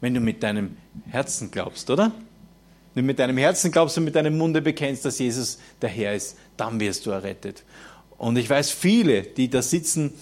Wenn 0.00 0.14
du 0.14 0.20
mit 0.20 0.42
deinem 0.42 0.76
Herzen 1.06 1.50
glaubst, 1.50 1.90
oder? 1.90 2.12
Wenn 2.94 3.04
du 3.04 3.06
mit 3.06 3.18
deinem 3.18 3.36
Herzen 3.36 3.70
glaubst 3.70 3.98
und 3.98 4.04
mit 4.04 4.14
deinem 4.14 4.38
Munde 4.38 4.62
bekennst, 4.62 5.04
dass 5.04 5.18
Jesus 5.18 5.58
der 5.82 5.90
Herr 5.90 6.14
ist, 6.14 6.38
dann 6.56 6.78
wirst 6.80 7.04
du 7.06 7.10
errettet. 7.10 7.64
Und 8.16 8.36
ich 8.36 8.48
weiß, 8.48 8.70
viele, 8.70 9.22
die 9.22 9.50
da 9.50 9.62
sitzen, 9.62 10.12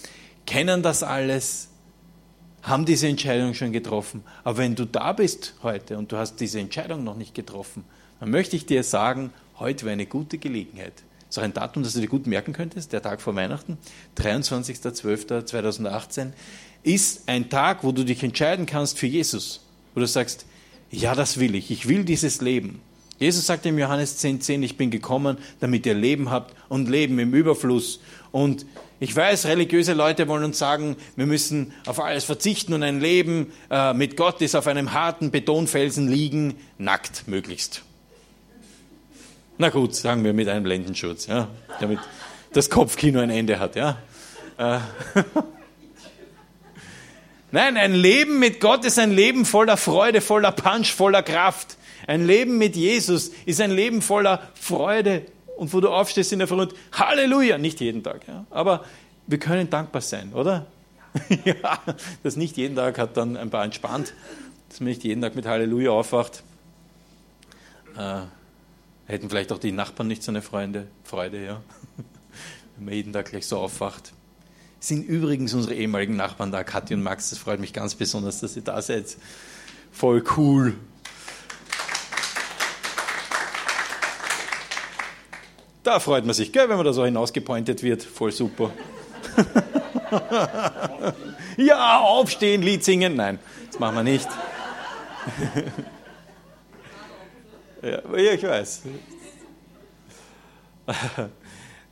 kennen 0.47 0.83
das 0.83 1.03
alles, 1.03 1.69
haben 2.63 2.85
diese 2.85 3.07
Entscheidung 3.09 3.55
schon 3.55 3.73
getroffen. 3.73 4.25
Aber 4.43 4.59
wenn 4.59 4.75
du 4.75 4.87
da 4.87 5.13
bist 5.13 5.55
heute 5.63 5.97
und 5.99 6.11
du 6.11 6.17
hast 6.17 6.37
diese 6.37 6.59
Entscheidung 6.59 7.05
noch 7.05 7.17
nicht 7.17 7.35
getroffen, 7.35 7.85
dann 8.21 8.31
möchte 8.31 8.57
ich 8.57 8.67
dir 8.67 8.83
sagen, 8.83 9.31
heute 9.59 9.85
wäre 9.85 9.93
eine 9.93 10.07
gute 10.07 10.39
Gelegenheit. 10.39 10.95
Das 11.29 11.37
ist 11.37 11.39
auch 11.39 11.45
ein 11.45 11.55
Datum, 11.55 11.83
das 11.83 11.95
du 11.95 12.01
dir 12.01 12.09
gut 12.09 12.27
merken 12.27 12.53
könntest, 12.53 12.93
der 12.93 13.03
Tag 13.03 13.21
vor 13.21 13.35
Weihnachten, 13.35 13.79
23.12.2018, 14.19 16.29
ist 16.83 17.29
ein 17.29 17.51
Tag, 17.51 17.83
wo 17.83 17.93
du 17.93 18.05
dich 18.05 18.23
entscheiden 18.23 18.67
kannst 18.67 18.99
für 18.99 19.07
Jesus. 19.07 19.63
Wo 19.95 20.01
du 20.01 20.07
sagst, 20.07 20.47
ja, 20.91 21.15
das 21.15 21.41
will 21.41 21.55
ich, 21.55 21.71
ich 21.71 21.89
will 21.89 22.05
dieses 22.05 22.41
Leben. 22.41 22.81
Jesus 23.19 23.47
sagt 23.47 23.65
im 23.67 23.79
Johannes 23.79 24.23
10,10, 24.23 24.41
10, 24.41 24.63
ich 24.63 24.77
bin 24.77 24.91
gekommen, 24.91 25.39
damit 25.61 25.87
ihr 25.87 25.95
Leben 25.95 26.31
habt 26.31 26.55
und 26.69 26.89
Leben 26.89 27.19
im 27.19 27.33
Überfluss. 27.33 28.01
Und 28.31 28.67
ich 29.01 29.17
weiß, 29.17 29.47
religiöse 29.47 29.95
Leute 29.95 30.29
wollen 30.29 30.45
uns 30.45 30.59
sagen, 30.59 30.97
wir 31.17 31.27
müssen 31.27 31.73
auf 31.87 31.99
alles 31.99 32.25
verzichten 32.25 32.75
und 32.75 32.83
ein 32.83 33.01
Leben 33.01 33.53
äh, 33.71 33.95
mit 33.95 34.17
Gott 34.17 34.43
ist 34.43 34.55
auf 34.55 34.67
einem 34.67 34.93
harten 34.93 35.31
Betonfelsen 35.31 36.09
liegen, 36.09 36.55
nackt 36.79 37.27
möglichst. 37.27 37.86
Na 39.59 39.71
gut, 39.71 39.95
sagen 39.95 40.23
wir 40.23 40.35
mit 40.35 40.49
einem 40.49 40.65
Blendenschutz, 40.65 41.27
ja, 41.27 41.49
damit 41.81 41.99
das 42.53 42.69
Kopfkino 42.69 43.21
ein 43.21 43.31
Ende 43.31 43.59
hat. 43.59 43.75
Ja. 43.75 43.99
Äh. 44.59 44.81
Nein, 47.53 47.79
ein 47.79 47.95
Leben 47.95 48.39
mit 48.39 48.61
Gott 48.61 48.85
ist 48.85 48.99
ein 48.99 49.13
Leben 49.13 49.47
voller 49.47 49.79
Freude, 49.79 50.21
voller 50.21 50.53
Punch, 50.53 50.93
voller 50.93 51.23
Kraft. 51.23 51.79
Ein 52.07 52.27
Leben 52.27 52.59
mit 52.59 52.77
Jesus 52.77 53.31
ist 53.47 53.61
ein 53.63 53.71
Leben 53.71 54.03
voller 54.03 54.43
Freude 54.55 55.23
und 55.57 55.73
wo 55.73 55.81
du 55.81 55.89
aufstehst 55.89 56.33
in 56.33 56.39
der 56.39 56.49
Früh 56.49 56.67
Halleluja, 56.93 57.57
nicht 57.57 57.81
jeden 57.81 58.03
Tag, 58.03 58.29
ja, 58.29 58.45
aber 58.51 58.85
wir 59.27 59.39
können 59.39 59.71
dankbar 59.71 60.03
sein, 60.03 60.35
oder? 60.35 60.67
ja, 61.45 61.79
das 62.23 62.37
nicht 62.37 62.59
jeden 62.59 62.77
Tag 62.77 62.99
hat 62.99 63.17
dann 63.17 63.39
ein 63.39 63.49
paar 63.49 63.65
entspannt, 63.65 64.13
dass 64.69 64.81
man 64.81 64.89
nicht 64.89 65.03
jeden 65.03 65.23
Tag 65.23 65.35
mit 65.35 65.47
Halleluja 65.47 65.91
aufwacht. 65.91 66.43
Äh, 67.97 68.23
hätten 69.07 69.31
vielleicht 69.31 69.53
auch 69.53 69.59
die 69.59 69.73
Nachbarn 69.73 70.09
nicht 70.09 70.23
so 70.23 70.31
eine 70.33 70.43
Freunde, 70.43 70.87
Freude, 71.05 71.45
ja, 71.45 71.63
wenn 72.77 72.85
man 72.85 72.95
jeden 72.95 73.13
Tag 73.13 73.31
gleich 73.31 73.47
so 73.47 73.59
aufwacht. 73.59 74.13
Sind 74.79 75.05
übrigens 75.05 75.55
unsere 75.55 75.75
ehemaligen 75.75 76.17
Nachbarn 76.17 76.53
da, 76.53 76.63
Kathi 76.63 76.95
und 76.95 77.03
Max, 77.03 77.31
das 77.31 77.39
freut 77.39 77.61
mich 77.61 77.73
ganz 77.73 77.95
besonders, 77.95 78.41
dass 78.41 78.57
ihr 78.57 78.63
da 78.63 78.81
seid. 78.83 79.17
Voll 79.91 80.23
cool. 80.37 80.75
Da 85.83 86.01
freut 86.01 86.27
man 86.27 86.35
sich, 86.35 86.53
gell, 86.53 86.69
wenn 86.69 86.77
man 86.77 86.85
da 86.85 86.93
so 86.93 87.05
hinausgepointet 87.05 87.83
wird. 87.83 88.03
Voll 88.03 88.33
super. 88.33 88.73
ja, 91.57 92.01
aufstehen, 92.01 92.63
Lied 92.63 92.85
singen. 92.85 93.15
Nein, 93.17 93.39
das 93.71 93.79
machen 93.79 93.97
wir 93.97 94.03
nicht. 94.03 94.29
ja, 97.91 98.33
ich 98.33 98.43
weiß. 98.43 98.83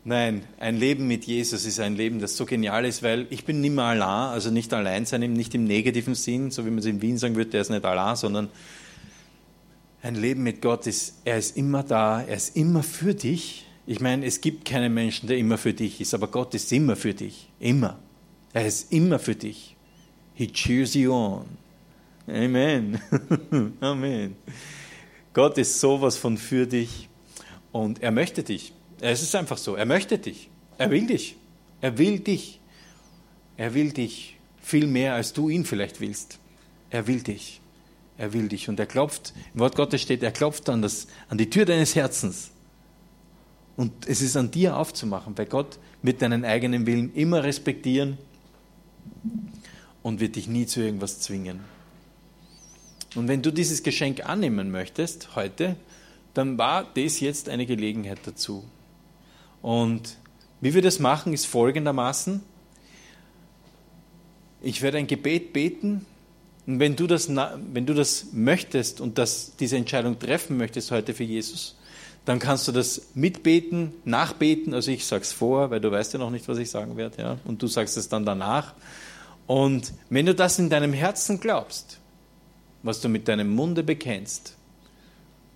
Nein, 0.04 0.42
ein 0.59 0.76
Leben 0.76 1.07
mit 1.07 1.24
Jesus 1.24 1.64
ist 1.64 1.80
ein 1.80 1.96
Leben, 1.96 2.20
das 2.20 2.37
so 2.37 2.44
genial 2.44 2.85
ist, 2.85 3.02
weil 3.02 3.26
ich 3.30 3.44
bin 3.44 3.61
mehr 3.62 3.85
allein, 3.85 4.30
also 4.33 4.50
nicht 4.50 4.72
allein 4.74 5.07
sein, 5.07 5.33
nicht 5.33 5.54
im 5.54 5.64
negativen 5.64 6.14
Sinn, 6.14 6.50
so 6.50 6.66
wie 6.66 6.70
man 6.70 6.80
es 6.80 6.87
in 6.87 7.00
Wien 7.00 7.16
sagen 7.16 7.37
würde, 7.37 7.50
der 7.50 7.62
ist 7.62 7.70
nicht 7.70 7.85
allein, 7.85 8.16
sondern 8.16 8.50
ein 10.02 10.14
Leben 10.14 10.42
mit 10.42 10.61
Gott 10.61 10.87
ist, 10.87 11.22
er 11.24 11.38
ist 11.38 11.57
immer 11.57 11.83
da, 11.83 12.20
er 12.20 12.37
ist 12.37 12.54
immer 12.57 12.83
für 12.83 13.14
dich 13.14 13.64
ich 13.87 14.00
meine, 14.00 14.24
es 14.24 14.40
gibt 14.40 14.64
keinen 14.64 14.94
Menschen, 14.94 15.28
der 15.28 15.37
immer 15.37 15.59
für 15.59 15.74
dich 15.74 16.00
ist, 16.00 16.14
aber 16.14 16.28
Gott 16.28 16.54
ist 16.54 16.72
immer 16.72 16.96
für 16.96 17.12
dich. 17.12 17.50
Immer. 17.61 17.98
Er 18.52 18.66
ist 18.66 18.92
immer 18.92 19.18
für 19.18 19.35
dich. 19.35 19.76
He 20.35 20.48
cheers 20.48 20.94
you 20.94 21.12
on. 21.12 21.44
Amen. 22.26 22.98
Amen. 23.80 24.37
Gott 25.35 25.59
ist 25.59 25.81
sowas 25.81 26.16
von 26.16 26.38
für 26.38 26.66
dich 26.66 27.09
und 27.73 28.03
er 28.03 28.12
möchte 28.12 28.42
dich. 28.42 28.73
Es 29.01 29.23
ist 29.23 29.35
einfach 29.35 29.59
so. 29.59 29.75
Er 29.75 29.85
möchte 29.85 30.16
dich. 30.18 30.49
Er 30.79 30.90
will 30.90 31.07
dich. 31.07 31.37
Er 31.81 31.99
will 31.99 32.20
dich. 32.20 32.61
Er 33.57 33.75
will 33.75 33.92
dich 33.92 34.38
viel 34.62 34.87
mehr, 34.87 35.14
als 35.14 35.33
du 35.33 35.49
ihn 35.49 35.64
vielleicht 35.64 36.01
willst. 36.01 36.38
Er 36.88 37.07
will 37.07 37.20
dich. 37.20 37.61
Er 38.16 38.33
will 38.33 38.49
dich. 38.49 38.68
Und 38.68 38.79
er 38.79 38.87
klopft, 38.87 39.35
im 39.53 39.61
Wort 39.61 39.75
Gottes 39.75 40.01
steht, 40.01 40.23
er 40.23 40.31
klopft 40.31 40.68
an, 40.68 40.83
das, 40.83 41.09
an 41.29 41.37
die 41.37 41.51
Tür 41.51 41.64
deines 41.64 41.97
Herzens. 41.97 42.51
Und 43.77 44.07
es 44.07 44.23
ist 44.23 44.37
an 44.37 44.53
dir 44.53 44.77
aufzumachen, 44.77 45.37
weil 45.37 45.47
Gott 45.47 45.79
wird 46.03 46.23
deinen 46.23 46.44
eigenen 46.44 46.87
Willen 46.87 47.12
immer 47.14 47.42
respektieren 47.42 48.18
und 50.03 50.20
wird 50.20 50.37
dich 50.37 50.47
nie 50.47 50.66
zu 50.66 50.81
irgendwas 50.81 51.20
zwingen. 51.20 51.73
Und 53.14 53.29
wenn 53.29 53.42
du 53.42 53.53
dieses 53.53 53.83
Geschenk 53.83 54.29
annehmen 54.29 54.70
möchtest 54.70 55.37
heute, 55.37 55.77
dann 56.35 56.59
war 56.59 56.85
das 56.94 57.20
jetzt 57.20 57.48
eine 57.48 57.66
Gelegenheit 57.66 58.18
dazu. 58.24 58.64
Und 59.62 60.18
wie 60.61 60.74
wir 60.74 60.83
das 60.83 60.98
machen, 60.98 61.33
ist 61.33 61.46
folgendermaßen. 61.46 62.42
Ich 64.62 64.83
werde 64.83 64.98
ein 64.98 65.07
Gebet 65.07 65.53
beten 65.53 66.07
und 66.66 66.81
wenn 66.81 66.96
du 66.96 67.07
das, 67.07 67.29
wenn 67.29 67.87
du 67.87 67.94
das 67.94 68.27
möchtest 68.33 69.00
und 69.00 69.18
das, 69.18 69.57
diese 69.57 69.77
Entscheidung 69.77 70.18
treffen 70.18 70.57
möchtest 70.57 70.90
heute 70.90 71.12
für 71.12 71.24
Jesus, 71.24 71.77
dann 72.24 72.38
kannst 72.38 72.66
du 72.66 72.72
das 72.72 73.09
mitbeten, 73.14 73.92
nachbeten. 74.05 74.72
Also 74.72 74.90
ich 74.90 75.05
sage 75.05 75.22
es 75.22 75.33
vor, 75.33 75.70
weil 75.70 75.81
du 75.81 75.90
weißt 75.90 76.14
ja 76.14 76.18
noch 76.18 76.31
nicht, 76.31 76.48
was 76.48 76.57
ich 76.57 76.70
sagen 76.70 76.96
werde. 76.96 77.20
Ja? 77.20 77.38
Und 77.44 77.62
du 77.62 77.66
sagst 77.66 77.98
es 77.98 78.09
dann 78.09 78.24
danach. 78.24 78.72
Und 79.46 79.92
wenn 80.09 80.24
du 80.24 80.35
das 80.35 80.59
in 80.59 80.70
deinem 80.70 80.94
Herzen 80.94 81.38
glaubst, 81.38 81.98
was 82.85 83.01
du 83.01 83.09
mit 83.09 83.27
deinem 83.27 83.53
Munde 83.53 83.83
bekennst, 83.83 84.55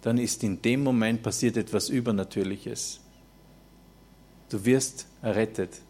dann 0.03 0.19
ist 0.19 0.43
in 0.43 0.62
dem 0.62 0.83
Moment 0.83 1.23
passiert 1.23 1.57
etwas 1.57 1.91
Übernatürliches. 1.91 3.01
Du 4.49 4.64
wirst 4.64 5.07
errettet. 5.23 5.81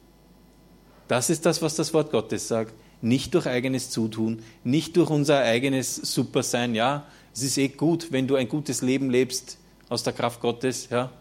Das 1.06 1.30
ist 1.30 1.46
das, 1.46 1.62
was 1.62 1.76
das 1.76 1.94
Wort 1.94 2.10
Gottes 2.10 2.48
sagt. 2.48 2.74
Nicht 3.00 3.34
durch 3.34 3.46
eigenes 3.46 3.90
Zutun, 3.90 4.42
nicht 4.64 4.96
durch 4.96 5.10
unser 5.10 5.38
eigenes 5.38 5.94
Supersein. 5.94 6.74
Ja, 6.74 7.06
es 7.32 7.42
ist 7.42 7.56
eh 7.56 7.68
gut, 7.68 8.10
wenn 8.10 8.26
du 8.26 8.34
ein 8.34 8.48
gutes 8.48 8.82
Leben 8.82 9.08
lebst 9.08 9.58
aus 9.88 10.02
der 10.02 10.12
Kraft 10.12 10.40
Gottes, 10.40 10.88
ja. 10.90 11.12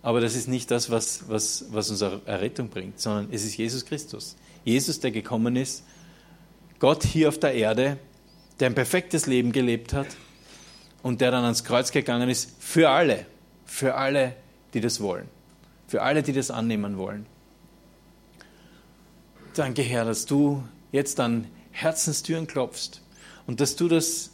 Aber 0.00 0.20
das 0.20 0.36
ist 0.36 0.46
nicht 0.46 0.70
das, 0.70 0.88
was, 0.88 1.28
was, 1.28 1.66
was 1.70 1.90
unsere 1.90 2.20
Errettung 2.26 2.68
bringt, 2.68 3.00
sondern 3.00 3.28
es 3.32 3.44
ist 3.44 3.56
Jesus 3.56 3.84
Christus. 3.84 4.36
Jesus, 4.64 5.00
der 5.00 5.10
gekommen 5.10 5.56
ist, 5.56 5.82
Gott 6.78 7.02
hier 7.02 7.28
auf 7.28 7.40
der 7.40 7.54
Erde, 7.54 7.98
der 8.60 8.68
ein 8.68 8.74
perfektes 8.74 9.26
Leben 9.26 9.52
gelebt 9.52 9.92
hat 9.92 10.08
und 11.02 11.20
der 11.20 11.30
dann 11.30 11.44
ans 11.44 11.64
Kreuz 11.64 11.92
gegangen 11.92 12.28
ist, 12.28 12.50
für 12.58 12.90
alle, 12.90 13.26
für 13.64 13.94
alle, 13.94 14.34
die 14.74 14.80
das 14.80 15.00
wollen, 15.00 15.28
für 15.86 16.02
alle, 16.02 16.22
die 16.22 16.32
das 16.32 16.50
annehmen 16.50 16.96
wollen. 16.96 17.26
Danke, 19.54 19.82
Herr, 19.82 20.04
dass 20.04 20.26
du 20.26 20.62
jetzt 20.92 21.18
an 21.20 21.46
Herzenstüren 21.70 22.46
klopfst 22.46 23.02
und 23.46 23.60
dass 23.60 23.76
du 23.76 23.88
das 23.88 24.30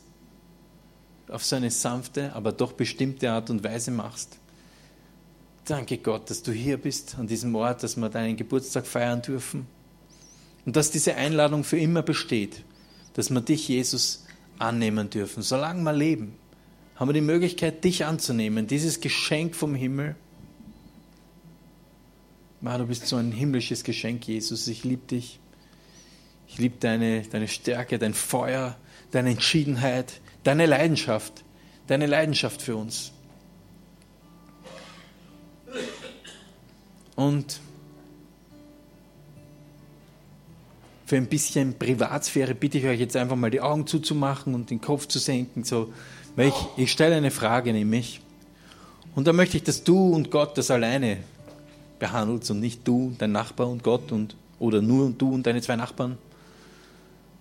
auf 1.29 1.45
so 1.45 1.57
eine 1.57 1.71
sanfte, 1.71 2.33
aber 2.35 2.53
doch 2.53 2.73
bestimmte 2.73 3.31
Art 3.31 3.51
und 3.51 3.65
Weise 3.65 3.91
machst. 3.91 4.39
Danke 5.65 5.99
Gott, 5.99 6.29
dass 6.29 6.43
du 6.43 6.53
hier 6.53 6.77
bist 6.77 7.17
an 7.19 7.27
diesem 7.27 7.55
Ort, 7.55 7.83
dass 7.83 7.97
wir 7.97 8.09
deinen 8.09 8.37
Geburtstag 8.37 8.87
feiern 8.87 9.23
dürfen 9.23 9.67
und 10.67 10.77
dass 10.77 10.91
diese 10.91 11.15
Einladung 11.15 11.65
für 11.65 11.79
immer 11.79 12.03
besteht, 12.03 12.65
dass 13.15 13.31
wir 13.31 13.41
dich, 13.41 13.69
Jesus, 13.69 14.25
annehmen 14.59 15.11
dürfen. 15.11 15.43
Solange 15.43 15.83
wir 15.83 15.93
leben, 15.93 16.35
haben 16.97 17.09
wir 17.09 17.15
die 17.15 17.21
Möglichkeit, 17.21 17.85
dich 17.85 18.05
anzunehmen, 18.05 18.67
dieses 18.67 19.01
Geschenk 19.01 19.55
vom 19.55 19.75
Himmel. 19.75 20.17
Ja, 22.61 22.79
du 22.79 22.87
bist 22.87 23.07
so 23.07 23.17
ein 23.17 23.33
himmlisches 23.33 23.83
Geschenk, 23.83 24.27
Jesus. 24.29 24.69
Ich 24.69 24.85
liebe 24.85 25.07
dich. 25.07 25.41
Ich 26.47 26.59
liebe 26.59 26.77
deine, 26.79 27.23
deine 27.23 27.49
Stärke, 27.49 27.99
dein 27.99 28.15
Feuer, 28.15 28.77
deine 29.11 29.31
Entschiedenheit, 29.31 30.21
deine 30.45 30.67
Leidenschaft, 30.67 31.45
deine 31.87 32.07
Leidenschaft 32.07 32.63
für 32.63 32.77
uns. 32.77 33.13
Und 37.17 37.61
für 41.13 41.19
ein 41.19 41.27
bisschen 41.27 41.75
Privatsphäre 41.79 42.55
bitte 42.55 42.79
ich 42.79 42.87
euch 42.87 42.99
jetzt 42.99 43.17
einfach 43.17 43.37
mal 43.37 43.51
die 43.51 43.61
Augen 43.61 43.87
zuzumachen 43.87 44.55
und 44.55 44.71
den 44.71 44.81
Kopf 44.81 45.07
zu 45.09 45.19
senken. 45.19 45.63
So, 45.63 45.93
weil 46.37 46.49
ich, 46.49 46.55
ich 46.79 46.91
stelle 46.91 47.17
eine 47.17 47.31
Frage 47.31 47.75
nämlich. 47.75 48.23
Und 49.15 49.27
da 49.27 49.35
möchte 49.35 49.59
ich, 49.59 49.63
dass 49.63 49.85
du 49.85 50.15
und 50.15 50.31
Gott 50.31 50.57
das 50.57 50.71
alleine 50.71 51.19
behandelt 51.99 52.51
und 52.51 52.61
nicht 52.61 52.89
du, 52.89 53.15
dein 53.19 53.31
Nachbar 53.31 53.69
und 53.69 53.83
Gott 53.83 54.11
und 54.11 54.37
oder 54.59 54.81
nur 54.81 55.11
du 55.11 55.35
und 55.35 55.47
deine 55.47 55.61
zwei 55.61 55.77
Nachbarn. 55.77 56.17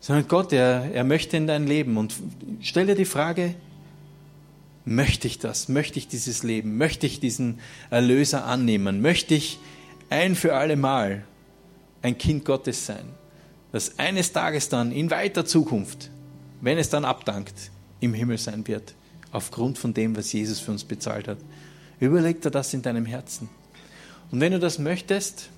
Sondern 0.02 0.28
Gott, 0.28 0.52
er, 0.52 0.94
er 0.94 1.06
möchte 1.06 1.38
in 1.38 1.48
dein 1.48 1.66
Leben. 1.66 1.96
Und 1.96 2.14
stell 2.60 2.88
dir 2.88 2.96
die 2.96 3.06
Frage, 3.06 3.56
möchte 4.84 5.28
ich 5.28 5.40
das? 5.40 5.70
Möchte 5.70 5.98
ich 5.98 6.10
dieses 6.10 6.44
Leben? 6.44 6.76
Möchte 6.76 7.08
ich 7.08 7.22
diesen 7.22 7.62
Erlöser 7.90 8.44
annehmen? 8.44 9.00
Möchte 9.00 9.34
ich 9.34 9.60
ein 10.10 10.36
für 10.36 10.56
alle 10.56 10.76
Mal 10.76 11.24
ein 12.02 12.18
Kind 12.18 12.44
Gottes 12.44 12.86
sein? 12.86 13.21
Das 13.72 13.98
eines 14.00 14.34
Tages 14.34 14.70
dann 14.70 14.92
in 14.92 15.12
weiter 15.12 15.46
Zukunft, 15.46 16.10
wenn 16.60 16.78
es 16.78 16.90
dann 16.90 17.06
abdankt, 17.06 17.72
im 18.00 18.14
Himmel 18.14 18.38
sein 18.38 18.68
wird, 18.68 18.94
aufgrund 19.32 19.78
von 19.78 19.94
dem, 19.94 20.16
was 20.16 20.34
Jesus 20.34 20.60
für 20.60 20.72
uns 20.72 20.84
bezahlt 20.84 21.28
hat. 21.28 21.38
Überleg 22.00 22.42
dir 22.42 22.52
das 22.52 22.74
in 22.74 22.82
deinem 22.82 23.06
Herzen. 23.06 23.48
Und 24.32 24.42
wenn 24.42 24.52
du 24.52 24.60
das 24.60 24.80
möchtest, 24.80 25.50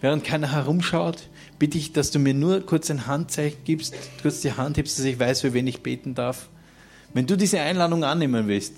während 0.00 0.24
keiner 0.24 0.50
herumschaut, 0.50 1.28
bitte 1.58 1.78
ich, 1.78 1.92
dass 1.92 2.10
du 2.10 2.18
mir 2.18 2.34
nur 2.34 2.64
kurz 2.66 2.90
ein 2.90 3.06
Handzeichen 3.06 3.64
gibst, 3.64 3.94
kurz 4.22 4.40
die 4.40 4.52
Hand 4.52 4.76
hebst, 4.76 4.98
dass 4.98 5.04
ich 5.04 5.18
weiß, 5.18 5.42
für 5.42 5.52
wen 5.52 5.66
ich 5.66 5.82
beten 5.82 6.14
darf. 6.14 6.48
Wenn 7.14 7.26
du 7.26 7.36
diese 7.36 7.60
Einladung 7.60 8.04
annehmen 8.04 8.48
willst, 8.48 8.72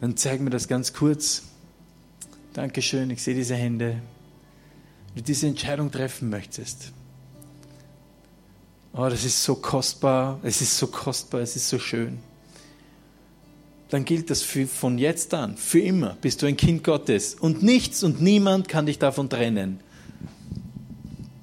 dann 0.00 0.16
zeig 0.16 0.40
mir 0.40 0.50
das 0.50 0.66
ganz 0.66 0.92
kurz. 0.92 1.44
Dankeschön, 2.52 3.10
ich 3.10 3.22
sehe 3.22 3.34
diese 3.34 3.54
Hände. 3.54 4.02
Wenn 5.14 5.22
du 5.22 5.22
diese 5.22 5.46
Entscheidung 5.46 5.90
treffen 5.90 6.28
möchtest. 6.28 6.92
Oh, 8.94 9.08
das 9.08 9.24
ist 9.24 9.42
so 9.42 9.54
kostbar, 9.54 10.38
es 10.42 10.60
ist 10.60 10.76
so 10.76 10.86
kostbar, 10.86 11.40
es 11.40 11.56
ist 11.56 11.68
so 11.68 11.78
schön. 11.78 12.18
Dann 13.88 14.04
gilt 14.04 14.30
das 14.30 14.42
für, 14.42 14.66
von 14.66 14.98
jetzt 14.98 15.32
an, 15.34 15.56
für 15.56 15.80
immer, 15.80 16.16
bist 16.20 16.42
du 16.42 16.46
ein 16.46 16.56
Kind 16.56 16.84
Gottes. 16.84 17.34
Und 17.34 17.62
nichts 17.62 18.02
und 18.02 18.20
niemand 18.20 18.68
kann 18.68 18.86
dich 18.86 18.98
davon 18.98 19.30
trennen. 19.30 19.80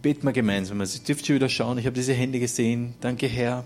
Beten 0.02 0.26
wir 0.26 0.32
gemeinsam. 0.32 0.80
Also, 0.80 1.00
ihr 1.00 1.04
dürft 1.04 1.26
schon 1.26 1.36
wieder 1.36 1.50
schauen, 1.50 1.78
ich 1.78 1.86
habe 1.86 1.96
diese 1.96 2.14
Hände 2.14 2.40
gesehen. 2.40 2.94
Danke, 3.02 3.28
Herr. 3.28 3.66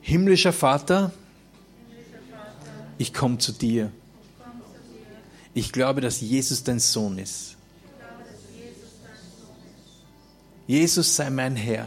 Himmlischer 0.00 0.52
Vater, 0.52 1.12
ich 2.98 3.14
komme 3.14 3.38
zu 3.38 3.52
dir. 3.52 3.92
Ich 5.54 5.70
glaube, 5.70 6.00
dass 6.00 6.20
Jesus 6.20 6.64
dein 6.64 6.80
Sohn 6.80 7.18
ist. 7.18 7.56
Jesus 10.72 11.16
sei 11.16 11.28
mein 11.28 11.54
Herr. 11.54 11.86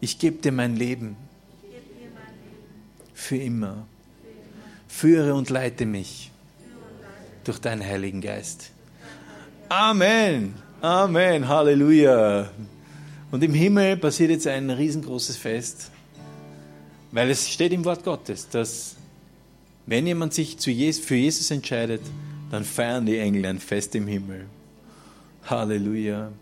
Ich 0.00 0.18
gebe 0.18 0.38
dir 0.38 0.50
mein 0.50 0.76
Leben. 0.76 1.14
Für 3.12 3.36
immer. 3.36 3.86
Führe 4.88 5.34
und 5.34 5.50
leite 5.50 5.84
mich 5.84 6.30
durch 7.44 7.58
deinen 7.58 7.84
Heiligen 7.84 8.22
Geist. 8.22 8.70
Amen. 9.68 10.54
Amen. 10.80 11.46
Halleluja. 11.46 12.48
Und 13.30 13.44
im 13.44 13.52
Himmel 13.52 13.98
passiert 13.98 14.30
jetzt 14.30 14.46
ein 14.46 14.70
riesengroßes 14.70 15.36
Fest, 15.36 15.90
weil 17.12 17.28
es 17.28 17.46
steht 17.46 17.74
im 17.74 17.84
Wort 17.84 18.04
Gottes, 18.04 18.48
dass 18.48 18.96
wenn 19.84 20.06
jemand 20.06 20.32
sich 20.32 20.56
für 20.58 20.70
Jesus 20.70 21.50
entscheidet, 21.50 22.00
dann 22.50 22.64
feiern 22.64 23.04
die 23.04 23.18
Engel 23.18 23.44
ein 23.44 23.58
Fest 23.58 23.94
im 23.96 24.06
Himmel. 24.06 24.46
Halleluja. 25.44 26.32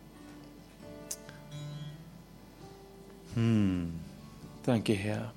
Hm. 3.34 3.92
Danke, 4.62 4.92
Herr. 4.92 5.32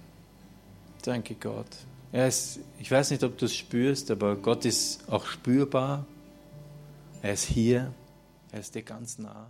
Danke, 1.04 1.36
Gott. 1.36 1.68
Er 2.12 2.28
ist, 2.28 2.60
ich 2.80 2.90
weiß 2.90 3.12
nicht, 3.12 3.24
ob 3.24 3.38
du 3.38 3.46
es 3.46 3.56
spürst, 3.56 4.10
aber 4.12 4.36
Gott 4.36 4.66
ist 4.66 5.10
auch 5.10 5.26
spürbar. 5.26 6.06
Er 7.22 7.34
ist 7.34 7.46
hier. 7.46 7.94
Er 8.52 8.60
ist 8.60 8.76
dir 8.76 8.84
ganz 8.84 9.18
nah. 9.18 9.50